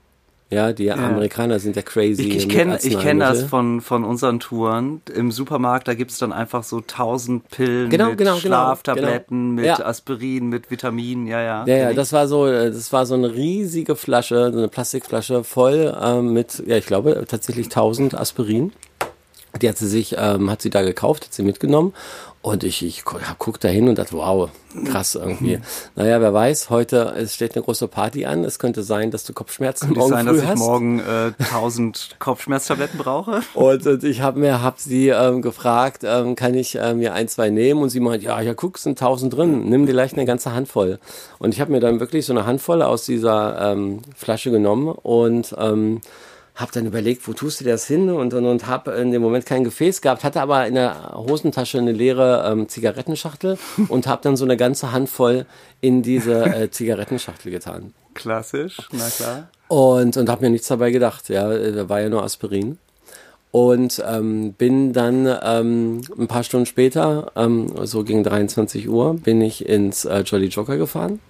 ja, 0.48 0.72
die 0.72 0.85
ja. 0.85 0.94
Amerikaner 0.94 1.59
sind 1.59 1.74
ja 1.74 1.82
crazy. 1.82 2.22
Ich, 2.22 2.37
ich 2.37 2.48
kenne 2.48 2.78
kenn 2.78 3.18
das 3.18 3.42
von, 3.42 3.80
von 3.80 4.04
unseren 4.04 4.38
Touren. 4.38 5.02
Im 5.12 5.32
Supermarkt, 5.32 5.88
da 5.88 5.94
gibt's 5.94 6.18
dann 6.18 6.32
einfach 6.32 6.62
so 6.62 6.80
tausend 6.80 7.48
Pillen 7.50 7.90
genau, 7.90 8.11
mit 8.11 8.18
genau, 8.18 8.37
genau 8.37 8.40
Schlaftabletten, 8.40 9.56
genau. 9.56 9.68
mit 9.68 9.78
ja. 9.78 9.85
Aspirin, 9.85 10.48
mit 10.48 10.70
Vitaminen, 10.70 11.26
ja, 11.26 11.42
ja. 11.42 11.64
Ja, 11.66 11.76
ja, 11.76 11.92
das 11.92 12.12
war 12.12 12.28
so, 12.28 12.46
das 12.46 12.92
war 12.92 13.06
so 13.06 13.14
eine 13.14 13.35
riesige 13.35 13.96
Flasche, 13.96 14.52
so 14.52 14.59
eine 14.59 14.68
Plastikflasche 14.68 15.42
voll 15.42 15.96
ähm, 16.00 16.32
mit, 16.32 16.62
ja, 16.64 16.76
ich 16.76 16.87
glaube 16.87 17.24
tatsächlich 17.26 17.68
tausend 17.68 18.14
Aspirin. 18.14 18.72
Die 19.61 19.68
hat 19.68 19.78
sie 19.78 19.88
sich, 19.88 20.14
ähm, 20.18 20.50
hat 20.50 20.62
sie 20.62 20.70
da 20.70 20.82
gekauft, 20.82 21.24
hat 21.24 21.35
sie 21.35 21.42
mitgenommen 21.42 21.92
und 22.46 22.62
ich, 22.62 22.85
ich 22.85 23.02
guck 23.04 23.59
da 23.59 23.66
hin 23.66 23.88
und 23.88 23.98
dachte, 23.98 24.12
wow, 24.12 24.48
krass 24.85 25.16
irgendwie. 25.16 25.59
Naja, 25.96 26.20
wer 26.20 26.32
weiß, 26.32 26.70
heute 26.70 27.12
es 27.18 27.35
steht 27.35 27.56
eine 27.56 27.64
große 27.64 27.88
Party 27.88 28.24
an. 28.24 28.44
Es 28.44 28.61
könnte 28.61 28.85
sein, 28.85 29.11
dass 29.11 29.24
du 29.24 29.32
Kopfschmerzen 29.32 29.87
könnte 29.87 29.98
morgen 29.98 30.12
sein, 30.12 30.26
früh 30.28 30.40
dass 30.40 30.52
ich 30.52 30.56
morgen 30.56 31.00
äh, 31.00 31.32
1000 31.40 32.14
Kopfschmerztabletten 32.20 33.00
brauche. 33.00 33.40
Und, 33.54 33.85
und 33.85 34.04
ich 34.04 34.20
habe 34.20 34.38
mir, 34.38 34.62
hab 34.62 34.78
sie 34.78 35.09
ähm, 35.09 35.42
gefragt, 35.42 36.02
ähm, 36.04 36.37
kann 36.37 36.54
ich 36.54 36.76
äh, 36.76 36.94
mir 36.94 37.14
ein, 37.14 37.26
zwei 37.26 37.50
nehmen? 37.50 37.82
Und 37.82 37.88
sie 37.88 37.98
meint, 37.98 38.22
ja, 38.22 38.40
ja, 38.40 38.54
guck, 38.54 38.78
sind 38.78 38.92
1000 38.92 39.37
drin. 39.37 39.68
Nimm 39.68 39.87
dir 39.87 39.94
gleich 39.94 40.12
eine 40.12 40.24
ganze 40.24 40.54
Handvoll. 40.54 41.00
Und 41.40 41.52
ich 41.52 41.61
habe 41.61 41.72
mir 41.72 41.80
dann 41.80 41.98
wirklich 41.98 42.26
so 42.26 42.32
eine 42.32 42.46
Handvoll 42.46 42.80
aus 42.80 43.04
dieser 43.04 43.72
ähm, 43.72 44.02
Flasche 44.14 44.52
genommen 44.52 44.87
und 44.90 45.52
ähm, 45.59 46.00
habe 46.57 46.73
dann 46.73 46.87
überlegt, 46.87 47.29
wo 47.29 47.35
tust 47.35 47.61
du 47.61 47.64
das 47.64 47.87
hin 47.87 48.11
und 48.11 48.33
und, 48.33 48.45
und 48.47 48.66
habe 48.66 48.92
in 48.92 49.12
dem 49.12 49.23
Moment 49.23 49.45
kein 49.45 49.62
Gefäß 49.62 50.01
gehabt, 50.01 50.25
hatte 50.25 50.40
aber 50.40 50.66
in 50.66 50.75
der 50.75 51.12
Hosentasche 51.14 51.79
eine 51.79 51.92
leere 51.92 52.51
ähm, 52.51 52.69
Zigarettenschachtel 52.69 53.59
und 53.88 54.07
habe 54.07 54.23
dann 54.23 54.37
so 54.37 54.45
eine 54.45 54.57
ganze 54.57 54.90
Handvoll 54.90 55.47
in 55.81 56.03
diese 56.03 56.45
äh, 56.45 56.71
Zigarettenschachtel 56.71 57.53
getan. 57.53 57.92
Klassisch, 58.14 58.79
na 58.92 59.09
klar. 59.09 59.49
Und 59.69 60.16
und 60.16 60.29
habe 60.31 60.47
mir 60.47 60.51
nichts 60.51 60.69
dabei 60.69 60.90
gedacht, 60.90 61.29
ja, 61.29 61.47
da 61.47 61.88
war 61.88 62.01
ja 62.01 62.09
nur 62.09 62.23
Aspirin. 62.23 62.79
Und 63.53 64.03
ähm, 64.07 64.53
bin 64.53 64.92
dann 64.92 65.27
ähm, 65.42 66.03
ein 66.19 66.27
paar 66.27 66.42
Stunden 66.42 66.66
später, 66.66 67.33
ähm, 67.37 67.73
so 67.85 68.05
gegen 68.05 68.23
23 68.23 68.88
Uhr, 68.88 69.14
bin 69.14 69.40
ich 69.40 69.66
ins 69.66 70.05
äh, 70.05 70.21
Jolly 70.21 70.49
Joker 70.49 70.77
gefahren 70.77 71.21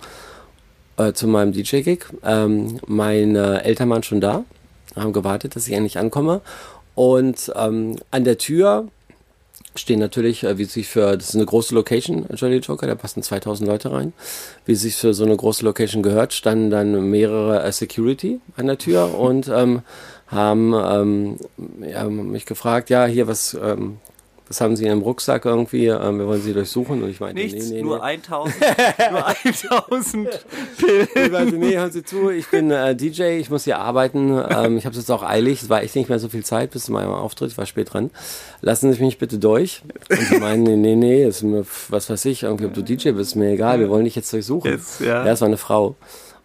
äh, 0.96 1.12
zu 1.12 1.28
meinem 1.28 1.52
DJ-Gig. 1.52 2.06
Ähm, 2.24 2.80
meine 2.86 3.62
Eltern 3.62 3.90
waren 3.90 4.02
schon 4.02 4.20
da 4.20 4.44
haben 4.96 5.12
gewartet, 5.12 5.56
dass 5.56 5.66
ich 5.66 5.74
endlich 5.74 5.98
ankomme. 5.98 6.40
Und 6.94 7.52
ähm, 7.54 7.96
an 8.10 8.24
der 8.24 8.38
Tür 8.38 8.88
stehen 9.78 10.00
natürlich, 10.00 10.44
äh, 10.44 10.58
wie 10.58 10.64
sich 10.64 10.88
für, 10.88 11.16
das 11.16 11.30
ist 11.30 11.34
eine 11.34 11.44
große 11.44 11.74
Location, 11.74 12.26
Jolly 12.34 12.58
Joker, 12.58 12.86
da 12.86 12.94
passen 12.94 13.22
2000 13.22 13.68
Leute 13.68 13.92
rein. 13.92 14.12
Wie 14.64 14.74
sich 14.74 14.96
für 14.96 15.14
so 15.14 15.24
eine 15.24 15.36
große 15.36 15.64
Location 15.64 16.02
gehört, 16.02 16.32
standen 16.32 16.70
dann 16.70 17.10
mehrere 17.10 17.62
äh, 17.62 17.72
Security 17.72 18.40
an 18.56 18.66
der 18.66 18.78
Tür 18.78 19.14
und 19.18 19.48
ähm, 19.48 19.82
haben 20.26 20.74
ähm, 20.74 21.36
ja, 21.88 22.04
mich 22.04 22.46
gefragt, 22.46 22.90
ja, 22.90 23.06
hier, 23.06 23.28
was 23.28 23.54
ähm, 23.54 23.98
das 24.48 24.60
haben 24.60 24.76
sie 24.76 24.84
in 24.84 24.92
einem 24.92 25.02
Rucksack 25.02 25.44
irgendwie, 25.44 25.86
ähm, 25.86 26.18
wir 26.18 26.26
wollen 26.26 26.40
sie 26.40 26.52
durchsuchen 26.52 27.02
und 27.02 27.10
ich 27.10 27.18
meinte, 27.18 27.42
Nichts, 27.42 27.68
nee, 27.68 27.76
nee, 27.76 27.82
nur 27.82 27.96
nee. 27.96 28.02
1000, 28.02 28.54
nur 29.10 29.26
1000 29.26 30.46
Pillen. 30.78 31.08
Ich 31.14 31.32
meinte, 31.32 31.56
nee, 31.56 31.76
hören 31.76 31.90
Sie 31.90 32.04
zu, 32.04 32.30
ich 32.30 32.48
bin 32.48 32.70
äh, 32.70 32.94
DJ, 32.94 33.38
ich 33.40 33.50
muss 33.50 33.64
hier 33.64 33.78
arbeiten, 33.78 34.30
ähm, 34.50 34.76
ich 34.76 34.86
habe 34.86 34.92
es 34.92 34.98
jetzt 34.98 35.10
auch 35.10 35.24
eilig, 35.24 35.62
es 35.62 35.68
war 35.68 35.82
echt 35.82 35.96
nicht 35.96 36.08
mehr 36.08 36.20
so 36.20 36.28
viel 36.28 36.44
Zeit 36.44 36.70
bis 36.70 36.84
zu 36.84 36.92
meinem 36.92 37.10
Auftritt, 37.10 37.50
ich 37.50 37.58
war 37.58 37.66
spät 37.66 37.92
dran. 37.92 38.10
Lassen 38.60 38.92
Sie 38.92 39.02
mich 39.02 39.18
bitte 39.18 39.38
durch. 39.38 39.82
Und 40.08 40.20
sie 40.20 40.38
meinen, 40.38 40.62
nee, 40.62 40.76
nee, 40.76 40.94
nee, 40.94 41.24
ist 41.24 41.42
mir, 41.42 41.64
was 41.88 42.08
weiß 42.08 42.24
ich, 42.26 42.44
irgendwie, 42.44 42.66
ob 42.66 42.74
du 42.74 42.82
DJ 42.82 43.10
bist, 43.10 43.32
ist 43.32 43.34
mir 43.34 43.50
egal, 43.50 43.80
wir 43.80 43.88
wollen 43.88 44.04
dich 44.04 44.14
jetzt 44.14 44.32
durchsuchen. 44.32 44.70
Jetzt, 44.70 45.00
ja. 45.00 45.26
ja, 45.26 45.32
es 45.32 45.40
war 45.40 45.48
eine 45.48 45.56
Frau. 45.56 45.96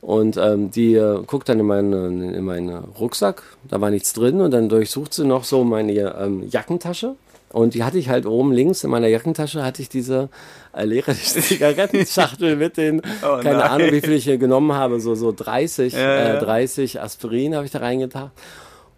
Und 0.02 0.38
ähm, 0.38 0.72
die 0.72 0.96
äh, 0.96 1.22
guckt 1.28 1.48
dann 1.48 1.60
in 1.60 1.68
meinen 1.68 2.34
in 2.34 2.44
meinen 2.44 2.70
Rucksack, 3.00 3.44
da 3.70 3.80
war 3.80 3.92
nichts 3.92 4.14
drin 4.14 4.42
und 4.42 4.50
dann 4.50 4.68
durchsucht 4.68 5.14
sie 5.14 5.26
noch 5.26 5.44
so 5.44 5.64
meine 5.64 5.94
ähm, 5.94 6.48
Jackentasche. 6.50 7.16
Und 7.54 7.74
die 7.74 7.84
hatte 7.84 7.98
ich 7.98 8.08
halt 8.10 8.26
oben 8.26 8.52
links 8.54 8.84
in 8.84 8.90
meiner 8.90 9.08
Jackentasche, 9.08 9.64
hatte 9.64 9.82
ich 9.82 9.90
diese 9.90 10.30
äh, 10.74 10.86
leere 10.86 11.14
Zigarettenschachtel 11.16 12.56
mit 12.56 12.78
den, 12.78 13.02
Oh 13.24 13.38
keine. 13.42 13.70
Ahnung, 13.70 13.92
wie 13.92 14.02
viel 14.02 14.14
ich 14.14 14.24
hier 14.24 14.38
genommen 14.38 14.74
habe, 14.74 15.00
so, 15.02 15.16
so 15.16 15.32
30, 15.32 15.94
Ja, 15.94 16.00
ja. 16.00 16.34
Äh, 16.36 16.40
30 16.40 17.02
Aspirin 17.02 17.56
habe 17.56 17.66
ich 17.66 17.72
da 17.72 17.80
reingetan. 17.80 18.32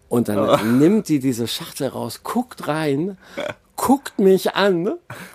Und 0.08 0.28
dann 0.28 0.38
Oh. 0.48 0.56
nimmt 0.64 1.08
die 1.08 1.18
diese 1.18 1.48
Schachtel 1.48 1.88
raus, 1.88 2.20
guckt 2.22 2.68
rein, 2.68 3.18
guckt 3.74 4.20
mich 4.20 4.54
an 4.54 4.92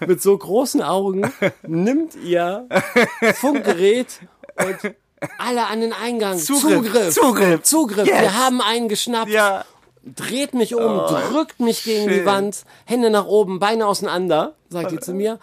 mit 0.07 0.21
so 0.21 0.37
großen 0.37 0.81
Augen, 0.81 1.29
nimmt 1.67 2.15
ihr 2.15 2.67
Funkgerät 3.33 4.07
und 4.57 4.95
alle 5.37 5.67
an 5.67 5.81
den 5.81 5.91
Eingang. 5.93 6.37
Zugriff, 6.37 6.83
Zugriff. 6.85 7.13
Zugriff. 7.13 7.63
Zugriff. 7.63 8.07
Yes. 8.07 8.21
Wir 8.21 8.37
haben 8.37 8.61
einen 8.61 8.87
geschnappt 8.87 9.29
Ja, 9.29 9.65
dreht 10.03 10.53
mich 10.53 10.75
um, 10.75 10.97
drückt 11.07 11.59
mich 11.59 11.83
gegen 11.83 12.07
die 12.07 12.15
schön. 12.15 12.25
Wand, 12.25 12.63
Hände 12.85 13.09
nach 13.09 13.25
oben, 13.25 13.59
Beine 13.59 13.87
auseinander, 13.87 14.55
sagt 14.69 14.91
die 14.91 14.99
zu 14.99 15.13
mir. 15.13 15.39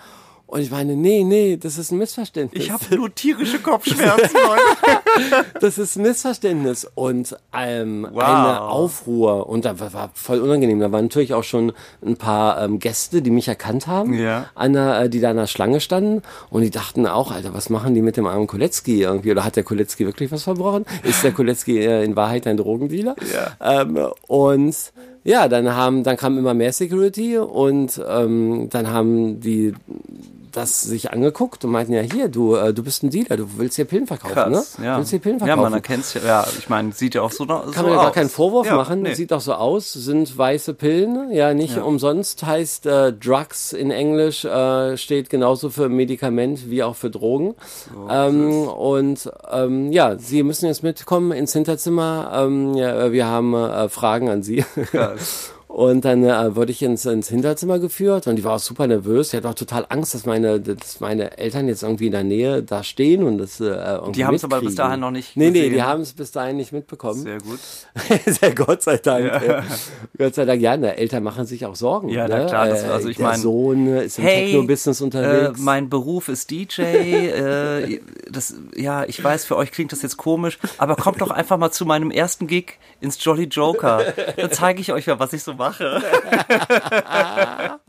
Und 0.49 0.61
ich 0.61 0.71
meine, 0.71 0.95
nee, 0.95 1.25
nee, 1.25 1.57
das 1.57 1.77
ist 1.77 1.91
ein 1.91 1.99
Missverständnis. 1.99 2.63
Ich 2.63 2.71
habe 2.71 2.85
nur 2.95 3.13
tierische 3.13 3.59
Kopfschmerzen, 3.59 4.31
Leute. 4.47 5.45
das 5.61 5.77
ist 5.77 5.97
ein 5.97 6.03
Missverständnis 6.03 6.87
und 6.95 7.37
ähm, 7.53 8.07
Wow. 8.13 8.23
eine 8.23 8.61
Aufruhr. 8.63 9.49
Und 9.49 9.65
da 9.65 9.81
war, 9.81 10.11
voll 10.15 10.41
unangenehm. 10.41 10.79
Da 10.79 10.93
waren 10.93 11.07
natürlich 11.07 11.35
auch 11.35 11.43
schon 11.43 11.73
ein 12.05 12.17
paar 12.17 12.63
ähm, 12.63 12.79
Gäste, 12.79 13.23
die 13.23 13.31
mich 13.31 13.49
erkannt 13.49 13.89
haben, 13.89 14.15
Ja. 14.15 14.47
an 14.55 14.75
der, 14.75 15.01
äh, 15.01 15.09
die 15.11 15.21
da 15.21 15.31
an 15.31 15.37
der 15.37 15.49
Schlange 15.49 15.81
standen. 15.81 16.23
Und 16.49 16.63
die 16.63 16.71
dachten 16.71 17.07
auch, 17.09 17.33
Alter, 17.33 17.53
was 17.53 17.69
machen 17.69 17.95
die 17.95 18.03
mit 18.03 18.17
dem 18.17 18.27
armen 18.27 18.47
Koletzki 18.47 19.03
irgendwie? 19.03 19.33
Oder 19.33 19.45
hat 19.45 19.57
der 19.57 19.65
Koletzki 19.65 20.07
wirklich 20.07 20.31
was 20.31 20.45
verbrochen? 20.45 20.85
Ist 21.03 21.25
der 21.25 21.33
Koletzki 21.33 21.79
äh, 21.79 22.05
in 22.05 22.15
Wahrheit 22.15 22.47
ein 22.47 22.57
Drogendealer? 22.57 23.17
Ja. 23.61 23.81
Ähm, 23.83 23.99
und 24.29 24.77
ja, 25.25 25.49
dann 25.49 25.75
haben, 25.75 26.05
dann 26.05 26.17
kam 26.17 26.39
immer 26.39 26.55
mehr 26.55 26.73
Security 26.73 27.37
und 27.37 28.01
ähm, 28.09 28.69
dann 28.71 28.89
haben 28.93 29.41
die 29.41 29.75
das 30.57 30.83
sich 30.83 31.13
angeguckt 31.13 31.65
und 31.65 31.71
meinten 31.71 31.93
ja 31.93 32.01
hier, 32.01 32.29
du, 32.29 32.55
äh, 32.55 32.73
du 32.73 32.83
bist 32.83 33.03
ein 33.03 33.11
Dealer, 33.11 33.37
du 33.37 33.47
willst 33.59 33.77
hier 33.77 33.85
Pillen 33.85 34.07
verkaufen, 34.07 34.35
Krass, 34.35 34.79
ne? 34.79 34.85
ja. 34.87 34.93
Du 34.95 34.99
willst 35.01 35.11
hier 35.11 35.19
Pillen 35.19 35.39
ja, 35.39 35.47
verkaufen. 35.47 35.63
man 35.63 35.73
erkennt's 35.75 36.15
ja. 36.15 36.21
Ja, 36.25 36.47
ich 36.59 36.69
meine, 36.69 36.93
sieht 36.93 37.15
ja 37.15 37.23
auch 37.23 37.31
so, 37.31 37.45
so 37.45 37.47
Kann 37.47 37.85
man 37.85 37.93
ja 37.93 37.99
aus. 37.99 38.05
gar 38.05 38.13
keinen 38.13 38.31
Vorwurf 38.31 38.67
ja, 38.67 38.77
machen. 38.77 39.03
Nee. 39.03 39.15
Sieht 39.15 39.33
auch 39.33 39.41
so 39.41 39.53
aus. 39.55 39.93
Sind 39.93 40.37
weiße 40.37 40.75
Pillen. 40.75 41.31
Ja, 41.33 41.53
nicht 41.53 41.77
umsonst 41.77 42.45
heißt 42.45 42.87
äh, 42.87 43.13
Drugs 43.13 43.73
in 43.73 43.91
Englisch 43.91 44.45
äh, 44.45 44.97
steht 44.97 45.31
genauso 45.31 45.71
für 45.71 45.89
Medikament 45.89 46.71
wie 46.71 46.83
auch 46.83 46.97
für 46.97 47.11
Drogen. 47.11 47.55
ähm, 48.11 48.69
und 48.69 49.31
ähm, 49.51 49.93
ja, 49.93 50.17
Sie 50.19 50.43
müssen 50.43 50.67
jetzt 50.67 50.83
mitkommen 50.83 51.33
ins 51.33 51.53
Hinterzimmer. 51.53 52.31
Ähm, 52.35 52.75
ja, 52.75 53.13
wir 53.13 53.27
haben 53.27 53.55
äh, 53.55 53.89
Fragen 53.89 54.31
an 54.31 54.43
Sie. 54.43 54.65
Und 55.77 56.07
dann 56.07 56.25
äh, 56.25 56.57
wurde 56.57 56.73
ich 56.73 56.81
ins, 56.81 57.05
ins 57.05 57.29
Hinterzimmer 57.29 57.79
geführt 57.79 58.27
und 58.29 58.37
die 58.37 58.45
war 58.45 58.55
auch 58.55 58.59
super 58.61 58.87
nervös. 58.87 59.29
Sie 59.29 59.37
hat 59.37 59.45
auch 59.45 59.53
total 59.53 59.85
Angst, 59.91 60.15
dass 60.15 60.25
meine, 60.25 60.59
dass 60.59 61.01
meine 61.01 61.37
Eltern 61.37 61.69
jetzt 61.69 61.83
irgendwie 61.83 62.07
in 62.07 62.13
der 62.13 62.25
Nähe 62.25 62.63
da 62.63 62.83
stehen 62.83 63.23
und 63.25 63.37
das 63.37 63.61
äh, 63.61 63.65
irgendwie 63.67 64.13
Die 64.13 64.25
haben's 64.25 64.43
aber 64.43 64.63
bis 64.63 64.75
dahin 64.75 65.01
noch 65.01 65.11
nicht 65.11 65.37
Nee, 65.37 65.51
nee, 65.51 65.59
gesehen. 65.59 65.75
die 65.75 65.83
haben 65.83 66.01
es 66.01 66.15
bis 66.15 66.33
dahin 66.33 66.57
nicht 66.57 66.73
mitbekommen. 66.73 67.21
Sehr 67.21 67.41
gut. 67.41 67.59
Sehr 68.25 68.55
Gott 68.55 68.81
sei 68.85 68.97
Dank. 68.97 69.27
äh, 69.27 69.61
Gott 70.17 70.35
sei 70.35 70.47
Dank, 70.47 70.63
ja, 70.63 70.79
ne, 70.79 70.97
Eltern 70.97 71.23
machen 71.23 71.45
sich 71.45 71.67
auch 71.67 71.77
Sorgen. 71.77 72.09
Ja, 72.09 72.27
ne? 72.27 72.37
na 72.39 72.47
klar, 72.49 72.69
das- 72.69 72.83
Äh, 72.83 72.87
also 72.87 73.09
ich 73.11 73.19
der 73.19 73.27
mein, 73.27 73.41
Sohn 73.41 73.87
ist 73.99 74.17
im 74.19 74.25
Hey, 74.25 74.47
Techno-Business 74.47 75.03
Äh, 75.03 75.05
unterwegs. 75.05 75.61
mein 75.61 75.91
Beruf 75.91 76.29
ist 76.31 76.51
DJ. 76.51 76.81
äh, 76.81 78.01
das, 78.31 78.55
ja, 78.75 79.05
ich 79.05 79.23
weiß, 79.23 79.45
für 79.45 79.57
euch 79.57 79.73
klingt 79.73 79.93
das 79.93 80.01
jetzt 80.01 80.17
komisch, 80.17 80.59
aber 80.79 80.97
kommt 80.97 81.21
doch 81.21 81.31
einfach 81.31 81.59
mal 81.59 81.71
zu 81.71 81.85
meinem 81.85 82.11
ersten 82.11 82.47
Gig 82.47 82.79
ins 83.03 83.23
Jolly 83.23 83.45
Joker. 83.45 84.03
Dann 84.39 84.51
zeige 84.53 84.81
ich 84.81 84.91
euch 84.95 85.07
mal, 85.07 85.19
was 85.21 85.35
ich 85.35 85.43
so 85.43 85.53
mache. 85.53 85.66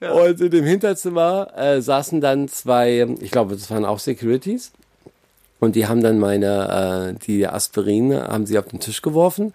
Und 0.00 0.40
in 0.40 0.50
dem 0.50 0.64
Hinterzimmer 0.64 1.48
äh, 1.56 1.80
saßen 1.80 2.20
dann 2.20 2.48
zwei, 2.48 3.06
ich 3.20 3.30
glaube, 3.30 3.54
das 3.54 3.70
waren 3.70 3.84
auch 3.84 3.98
Securities. 3.98 4.72
Und 5.60 5.76
die 5.76 5.86
haben 5.86 6.02
dann 6.02 6.18
meine, 6.18 7.14
äh, 7.16 7.24
die 7.26 7.46
Aspirin 7.46 8.14
haben 8.14 8.44
sie 8.44 8.58
auf 8.58 8.66
den 8.66 8.80
Tisch 8.80 9.00
geworfen. 9.02 9.54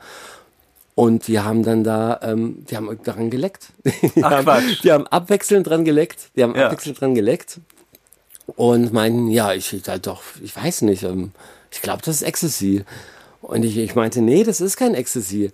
Und 0.96 1.28
die 1.28 1.39
haben 1.39 1.63
dann 1.63 1.84
da, 1.84 2.20
ähm, 2.24 2.65
die 2.70 2.76
haben 2.76 3.00
daran 3.04 3.30
geleckt. 3.30 3.68
Die, 4.15 4.24
Ach, 4.24 4.32
haben, 4.32 4.44
Quatsch. 4.44 4.84
die 4.84 4.92
haben 4.92 5.08
abwechselnd 5.08 5.68
dran 5.68 5.86
geleckt. 5.86 6.30
Die 6.36 6.44
haben 6.44 6.56
Ja. 6.56 6.65
abwechselnd 6.65 7.00
dran 7.00 7.15
geleckt. 7.15 7.60
Und 8.56 8.92
meinten, 8.92 9.28
ja, 9.30 9.54
ich 9.54 9.74
halt 9.88 10.08
doch, 10.08 10.24
ich 10.44 10.54
weiß 10.56 10.82
nicht, 10.82 11.04
ähm, 11.04 11.32
ich 11.72 11.82
glaube, 11.82 12.02
das 12.04 12.15
ist 12.15 12.22
Ecstasy. 12.24 12.84
Und 13.42 13.63
ich, 13.63 13.78
ich 13.78 13.96
meinte, 13.96 14.22
nee, 14.22 14.44
das 14.44 14.60
ist 14.60 14.76
kein 14.76 14.96
Ecstasy. 14.96 15.52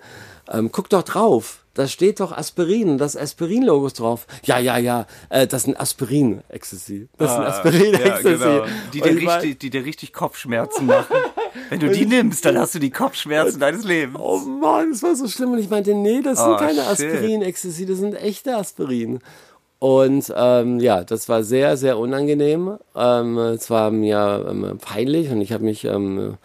Ähm, 0.49 0.71
guck 0.71 0.89
doch 0.89 1.03
drauf. 1.03 1.59
Da 1.75 1.87
steht 1.87 2.19
doch 2.21 2.31
Aspirin, 2.31 2.97
das 2.97 3.15
Aspirin-Logo 3.15 3.85
ist 3.87 3.99
drauf. 3.99 4.25
Ja, 4.45 4.57
ja, 4.59 4.77
ja, 4.77 5.05
äh, 5.29 5.45
das 5.45 5.63
ist 5.63 5.67
ein 5.67 5.77
Aspirin-Ecstasy. 5.77 7.07
Das 7.17 7.31
ist 7.31 7.37
ein 7.37 7.43
Aspirin-Ecstasy. 7.43 8.43
Ah, 8.43 8.49
Ja, 8.49 8.59
genau. 8.61 8.65
Die, 8.93 9.01
dir 9.01 9.15
richtig, 9.17 9.59
die 9.59 9.69
dir 9.69 9.85
richtig 9.85 10.13
Kopfschmerzen 10.13 10.85
machen. 10.87 11.15
Wenn 11.69 11.79
du 11.81 11.89
die 11.89 12.05
nimmst, 12.05 12.45
dann 12.45 12.57
hast 12.57 12.75
du 12.75 12.79
die 12.79 12.89
Kopfschmerzen 12.91 13.59
deines 13.59 13.83
Lebens. 13.83 14.17
Oh 14.19 14.37
Mann, 14.39 14.91
das 14.91 15.03
war 15.03 15.15
so 15.15 15.27
schlimm. 15.27 15.51
Und 15.51 15.59
ich 15.59 15.69
meinte, 15.69 15.93
nee, 15.93 16.21
das 16.21 16.39
sind 16.39 16.53
Oh, 16.53 16.57
keine. 16.57 16.83
Aspirin-Ecstasy, 16.87 17.85
das 17.85 17.97
sind 17.97 18.15
echte 18.15 18.55
Aspirin. 18.55 19.19
Und 19.79 20.33
ähm, 20.35 20.79
ja, 20.79 21.03
das 21.03 21.27
war 21.27 21.43
sehr, 21.43 21.75
sehr 21.77 21.97
unangenehm. 21.99 22.77
Ähm, 22.95 23.37
es 23.37 23.69
war 23.69 23.91
mir 23.91 24.45
ähm, 24.49 24.77
peinlich 24.79 25.29
und 25.29 25.41
ich 25.41 25.51
habe 25.51 25.65
mich 25.65 25.83
ähm, 25.83 26.37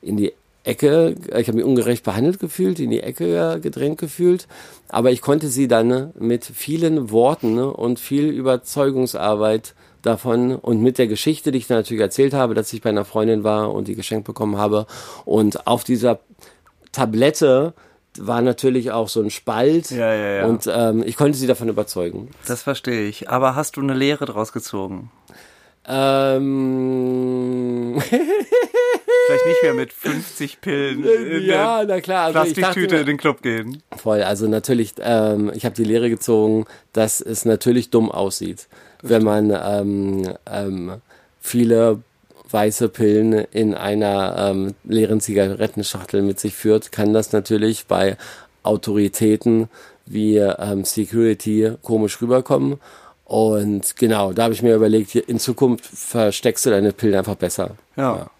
in 0.00 0.16
die 0.16 0.32
Ecke, 0.64 1.14
ich 1.36 1.48
habe 1.48 1.56
mich 1.56 1.64
ungerecht 1.64 2.04
behandelt 2.04 2.38
gefühlt, 2.38 2.78
in 2.78 2.90
die 2.90 3.00
Ecke 3.00 3.58
gedrängt 3.60 3.98
gefühlt. 3.98 4.46
Aber 4.88 5.10
ich 5.10 5.20
konnte 5.20 5.48
sie 5.48 5.68
dann 5.68 5.90
äh, 5.90 6.08
mit 6.18 6.44
vielen 6.44 7.10
Worten 7.10 7.54
ne, 7.54 7.70
und 7.70 7.98
viel 7.98 8.26
Überzeugungsarbeit 8.26 9.74
davon 10.02 10.54
und 10.54 10.82
mit 10.82 10.98
der 10.98 11.06
Geschichte, 11.06 11.52
die 11.52 11.58
ich 11.58 11.66
dann 11.66 11.78
natürlich 11.78 12.02
erzählt 12.02 12.34
habe, 12.34 12.54
dass 12.54 12.72
ich 12.72 12.82
bei 12.82 12.90
einer 12.90 13.04
Freundin 13.04 13.44
war 13.44 13.72
und 13.72 13.88
die 13.88 13.94
geschenkt 13.94 14.26
bekommen 14.26 14.56
habe. 14.56 14.86
Und 15.24 15.66
auf 15.66 15.84
dieser 15.84 16.20
Tablette 16.92 17.74
war 18.16 18.42
natürlich 18.42 18.90
auch 18.90 19.08
so 19.08 19.20
ein 19.20 19.30
Spalt. 19.30 19.90
Ja, 19.90 20.14
ja, 20.14 20.28
ja. 20.38 20.46
Und 20.46 20.68
ähm, 20.72 21.02
ich 21.04 21.16
konnte 21.16 21.38
sie 21.38 21.46
davon 21.46 21.68
überzeugen. 21.68 22.30
Das 22.46 22.62
verstehe 22.62 23.08
ich. 23.08 23.30
Aber 23.30 23.54
hast 23.54 23.76
du 23.76 23.80
eine 23.80 23.94
Lehre 23.94 24.24
draus 24.24 24.52
gezogen? 24.52 25.10
Ähm, 25.86 28.00
Vielleicht 29.28 29.46
nicht 29.46 29.62
mehr 29.62 29.74
mit 29.74 29.92
50 29.92 30.60
Pillen 30.60 31.04
in 31.04 31.42
ja, 31.44 31.84
der 31.84 31.96
na 31.96 32.00
klar. 32.00 32.26
Also 32.26 32.50
ich 32.50 32.54
Plastiktüte 32.54 32.88
dachte, 32.88 33.00
in 33.00 33.06
den 33.06 33.16
Club 33.16 33.42
gehen. 33.42 33.82
voll. 33.96 34.22
Also 34.22 34.48
natürlich, 34.48 34.94
ähm, 35.00 35.52
ich 35.54 35.64
habe 35.64 35.74
die 35.74 35.84
Lehre 35.84 36.10
gezogen, 36.10 36.66
dass 36.92 37.20
es 37.20 37.44
natürlich 37.44 37.90
dumm 37.90 38.10
aussieht, 38.10 38.68
wenn 39.02 39.22
man 39.22 39.50
ähm, 39.50 40.34
ähm, 40.50 41.00
viele 41.40 42.02
weiße 42.50 42.88
Pillen 42.88 43.32
in 43.32 43.74
einer 43.74 44.50
ähm, 44.50 44.74
leeren 44.84 45.20
Zigarettenschachtel 45.20 46.22
mit 46.22 46.40
sich 46.40 46.54
führt, 46.54 46.92
kann 46.92 47.12
das 47.12 47.32
natürlich 47.32 47.86
bei 47.86 48.16
Autoritäten 48.62 49.68
wie 50.06 50.36
ähm, 50.36 50.84
Security 50.84 51.72
komisch 51.82 52.20
rüberkommen. 52.20 52.78
Und 53.24 53.96
genau, 53.96 54.32
da 54.32 54.44
habe 54.44 54.54
ich 54.54 54.62
mir 54.62 54.74
überlegt, 54.74 55.14
in 55.14 55.38
Zukunft 55.38 55.84
versteckst 55.84 56.64
du 56.64 56.70
deine 56.70 56.92
Pillen 56.92 57.16
einfach 57.16 57.34
besser. 57.34 57.76
Ja. 57.96 58.16
Ja, 58.16 58.30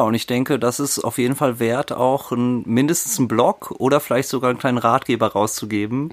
und 0.00 0.14
ich 0.14 0.26
denke, 0.26 0.58
das 0.58 0.78
ist 0.80 1.00
auf 1.00 1.18
jeden 1.18 1.34
Fall 1.34 1.58
wert, 1.58 1.92
auch 1.92 2.30
ein, 2.30 2.62
mindestens 2.66 3.18
einen 3.18 3.28
Blog 3.28 3.74
oder 3.78 4.00
vielleicht 4.00 4.28
sogar 4.28 4.50
einen 4.50 4.58
kleinen 4.58 4.78
Ratgeber 4.78 5.28
rauszugeben. 5.28 6.12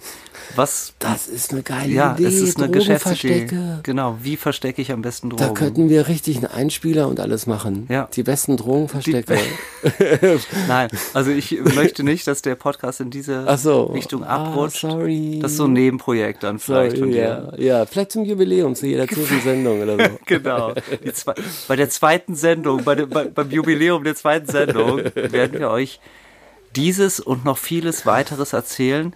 Was, 0.56 0.94
Das 1.00 1.28
ist 1.28 1.52
eine 1.52 1.62
geile 1.64 1.92
ja, 1.92 2.14
Idee. 2.14 2.26
es 2.26 2.36
ist 2.42 2.58
eine 2.58 2.70
Geschäftsidee. 2.70 3.48
Genau, 3.84 4.18
wie 4.22 4.36
verstecke 4.38 4.82
ich 4.82 4.92
am 4.92 5.02
besten 5.02 5.30
Da 5.30 5.36
Drogen? 5.38 5.54
könnten 5.54 5.90
wir 5.90 6.08
richtig 6.08 6.38
einen 6.38 6.48
Einspieler 6.48 7.08
und 7.08 7.20
alles 7.20 7.46
machen. 7.48 7.86
Ja. 7.90 8.10
Die 8.14 8.24
besten 8.24 8.58
Drogenverstecke. 8.58 9.38
Nein, 10.68 10.90
also 11.14 11.32
ich 11.32 11.60
möchte 11.76 12.04
nicht, 12.04 12.28
dass 12.28 12.42
der 12.42 12.56
Podcast 12.56 13.00
in 13.00 13.10
diese 13.12 13.46
so. 13.58 13.84
Richtung 13.86 14.24
Ah, 14.24 14.48
abrutscht. 14.50 14.82
sorry. 14.82 15.40
Das 15.42 15.52
ist 15.52 15.58
so 15.58 15.66
ein 15.66 15.74
Nebenprojekt 15.74 16.44
dann 16.44 16.60
vielleicht 16.60 16.98
von 16.98 17.12
dir. 17.12 17.54
ja, 17.58 17.80
ja, 17.80 17.86
vielleicht 17.86 18.12
zum 18.12 18.26
Jubiläum, 18.26 18.76
zu 18.76 18.88
jeder 18.88 19.08
zehnten 19.08 19.42
Sendung 19.42 19.82
oder 19.82 19.98
so. 20.10 20.20
Genau. 20.26 20.74
Die 21.04 21.14
zwei, 21.14 21.34
bei 21.68 21.76
der 21.76 21.90
zweiten 21.90 22.36
Sendung, 22.36 22.84
bei, 22.84 22.96
bei, 23.06 23.26
beim 23.26 23.50
Jubiläum 23.52 24.04
der 24.04 24.16
zweiten 24.16 24.48
Sendung, 24.48 24.98
werden 25.16 25.60
wir 25.60 25.70
euch 25.70 26.00
dieses 26.76 27.20
und 27.20 27.46
noch 27.46 27.58
vieles 27.58 28.06
weiteres 28.06 28.54
erzählen. 28.54 29.14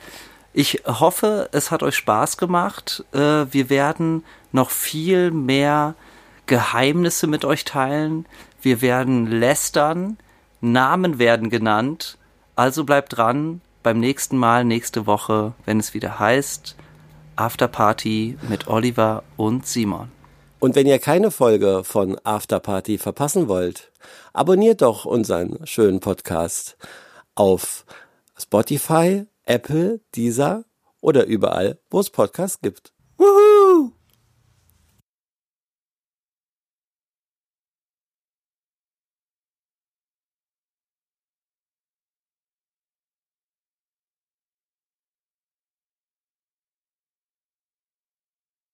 Ich 0.53 0.83
hoffe, 0.85 1.49
es 1.51 1.71
hat 1.71 1.81
euch 1.83 1.95
Spaß 1.95 2.37
gemacht. 2.37 3.03
Äh, 3.11 3.45
Wir 3.51 3.69
werden 3.69 4.23
noch 4.51 4.69
viel 4.69 5.31
mehr 5.31 5.95
Geheimnisse 6.45 7.27
mit 7.27 7.43
euch 7.43 7.65
teilen. 7.65 8.25
Wir 8.61 8.81
werden 8.81 9.25
lästern. 9.27 10.17
Namen 10.61 11.17
werden 11.17 11.49
genannt. 11.49 12.17
Also 12.55 12.83
bleibt 12.83 13.17
dran 13.17 13.61
beim 13.81 13.99
nächsten 13.99 14.37
Mal, 14.37 14.63
nächste 14.63 15.07
Woche, 15.07 15.53
wenn 15.65 15.79
es 15.79 15.93
wieder 15.93 16.19
heißt 16.19 16.75
Afterparty 17.35 18.37
mit 18.47 18.67
Oliver 18.67 19.23
und 19.37 19.65
Simon. 19.65 20.11
Und 20.59 20.75
wenn 20.75 20.87
ihr 20.87 20.99
keine 20.99 21.31
Folge 21.31 21.83
von 21.83 22.17
Afterparty 22.23 22.97
verpassen 22.97 23.47
wollt, 23.47 23.91
abonniert 24.31 24.81
doch 24.81 25.03
unseren 25.05 25.65
schönen 25.65 25.99
Podcast 25.99 26.77
auf 27.35 27.85
Spotify, 28.39 29.25
Apple, 29.45 30.01
Deezer 30.15 30.65
oder 31.01 31.25
überall, 31.25 31.79
wo 31.89 31.99
es 31.99 32.09
Podcasts 32.09 32.61
gibt. 32.61 32.93
Woohoo! 33.17 33.91